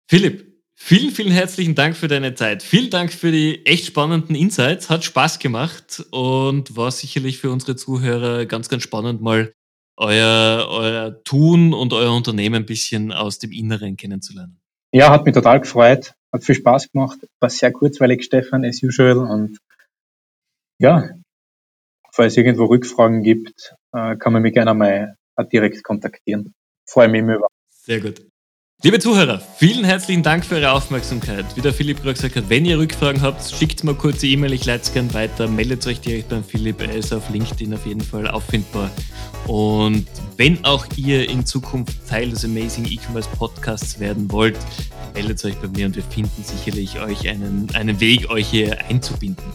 Philipp, 0.09 0.63
vielen, 0.77 1.11
vielen 1.11 1.33
herzlichen 1.33 1.75
Dank 1.75 1.97
für 1.97 2.07
deine 2.07 2.37
Zeit. 2.37 2.63
Vielen 2.63 2.89
Dank 2.89 3.13
für 3.13 3.33
die 3.33 3.67
echt 3.67 3.87
spannenden 3.87 4.37
Insights. 4.37 4.89
Hat 4.89 5.03
Spaß 5.03 5.41
gemacht 5.41 6.07
und 6.13 6.77
war 6.77 6.93
sicherlich 6.93 7.39
für 7.39 7.51
unsere 7.51 7.75
Zuhörer 7.75 8.47
ganz, 8.47 8.69
ganz 8.69 8.85
spannend, 8.85 9.21
mal 9.21 9.53
euer, 9.97 10.69
euer 10.71 11.25
Tun 11.25 11.75
und 11.75 11.93
euer 11.93 12.15
Unternehmen 12.15 12.63
ein 12.63 12.67
bisschen 12.67 13.13
aus 13.13 13.41
dem 13.41 13.51
Inneren 13.51 13.97
kennenzulernen. 13.97 14.61
Ja, 14.93 15.11
hat 15.11 15.25
mich 15.25 15.35
total 15.35 15.61
gefreut, 15.61 16.15
hat 16.33 16.45
viel 16.45 16.55
Spaß 16.55 16.93
gemacht, 16.93 17.19
war 17.41 17.51
sehr 17.51 17.73
kurzweilig, 17.73 18.23
Stefan, 18.23 18.65
as 18.65 18.81
usual. 18.81 19.19
Und 19.19 19.59
ja, 20.79 21.11
falls 22.13 22.35
es 22.35 22.37
irgendwo 22.37 22.67
Rückfragen 22.67 23.25
gibt, 23.25 23.75
äh, 23.93 24.15
kann 24.15 24.33
man 24.33 24.43
mich 24.43 24.55
gerne 24.55 24.73
mal 24.75 25.17
direkt 25.53 25.83
kontaktieren. 25.83 26.55
Freue 26.89 27.09
mich 27.09 27.21
immer 27.21 27.35
über. 27.35 27.49
Sehr 27.91 28.01
gut. 28.01 28.23
Liebe 28.85 29.01
Zuhörer, 29.01 29.41
vielen 29.41 29.85
herzlichen 29.85 30.23
Dank 30.23 30.45
für 30.45 30.55
eure 30.55 30.71
Aufmerksamkeit. 30.71 31.45
Wie 31.57 31.61
der 31.61 31.73
Philipp 31.73 31.97
gerade 31.97 32.15
gesagt 32.15 32.37
hat, 32.37 32.49
wenn 32.49 32.65
ihr 32.65 32.79
Rückfragen 32.79 33.21
habt, 33.21 33.43
schickt 33.51 33.83
mir 33.83 33.95
kurze 33.95 34.29
E-Mail, 34.29 34.53
ich 34.53 34.65
leite 34.65 34.85
es 34.85 34.93
gerne 34.93 35.13
weiter, 35.13 35.49
meldet 35.49 35.85
euch 35.89 36.01
direkt 36.01 36.29
beim 36.29 36.45
Philipp, 36.45 36.81
er 36.81 36.95
ist 36.95 37.13
auf 37.13 37.29
LinkedIn 37.31 37.75
auf 37.75 37.85
jeden 37.87 38.01
Fall 38.01 38.29
auffindbar. 38.29 38.93
Und 39.49 40.07
wenn 40.37 40.65
auch 40.65 40.87
ihr 40.95 41.29
in 41.29 41.45
Zukunft 41.45 42.07
Teil 42.09 42.31
des 42.31 42.45
Amazing 42.45 42.85
E-Commerce 42.85 43.29
Podcasts 43.37 43.99
werden 43.99 44.31
wollt, 44.31 44.57
meldet 45.13 45.45
euch 45.45 45.57
bei 45.57 45.67
mir 45.67 45.87
und 45.87 45.97
wir 45.97 46.05
finden 46.05 46.45
sicherlich 46.45 47.01
euch 47.01 47.29
einen, 47.29 47.67
einen 47.75 47.99
Weg, 47.99 48.31
euch 48.31 48.47
hier 48.47 48.87
einzubinden. 48.87 49.53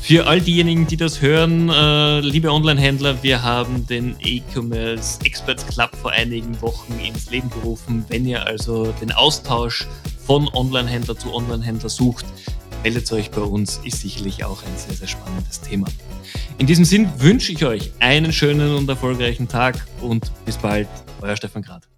Für 0.00 0.26
all 0.26 0.40
diejenigen, 0.40 0.86
die 0.86 0.96
das 0.96 1.20
hören, 1.20 1.68
äh, 1.68 2.20
liebe 2.20 2.50
Online-Händler, 2.50 3.22
wir 3.22 3.42
haben 3.42 3.86
den 3.86 4.16
E-Commerce 4.18 5.20
Experts 5.24 5.64
Club 5.66 5.94
vor 5.94 6.10
einigen 6.10 6.60
Wochen 6.62 6.98
ins 6.98 7.30
Leben 7.30 7.48
gerufen. 7.50 8.04
Wenn 8.08 8.26
ihr 8.26 8.44
also 8.44 8.92
den 9.00 9.12
Austausch 9.12 9.86
von 10.26 10.48
Online-Händler 10.48 11.16
zu 11.16 11.32
Online-Händler 11.32 11.90
sucht, 11.90 12.24
meldet 12.82 13.12
euch 13.12 13.30
bei 13.30 13.42
uns, 13.42 13.80
ist 13.84 14.00
sicherlich 14.00 14.42
auch 14.44 14.62
ein 14.62 14.76
sehr, 14.76 14.96
sehr 14.96 15.08
spannendes 15.08 15.60
Thema. 15.60 15.86
In 16.58 16.66
diesem 16.66 16.84
Sinn 16.84 17.08
wünsche 17.18 17.52
ich 17.52 17.64
euch 17.64 17.92
einen 18.00 18.32
schönen 18.32 18.74
und 18.74 18.88
erfolgreichen 18.88 19.48
Tag 19.48 19.86
und 20.00 20.32
bis 20.44 20.56
bald, 20.56 20.88
euer 21.20 21.36
Stefan 21.36 21.62
Grad. 21.62 21.89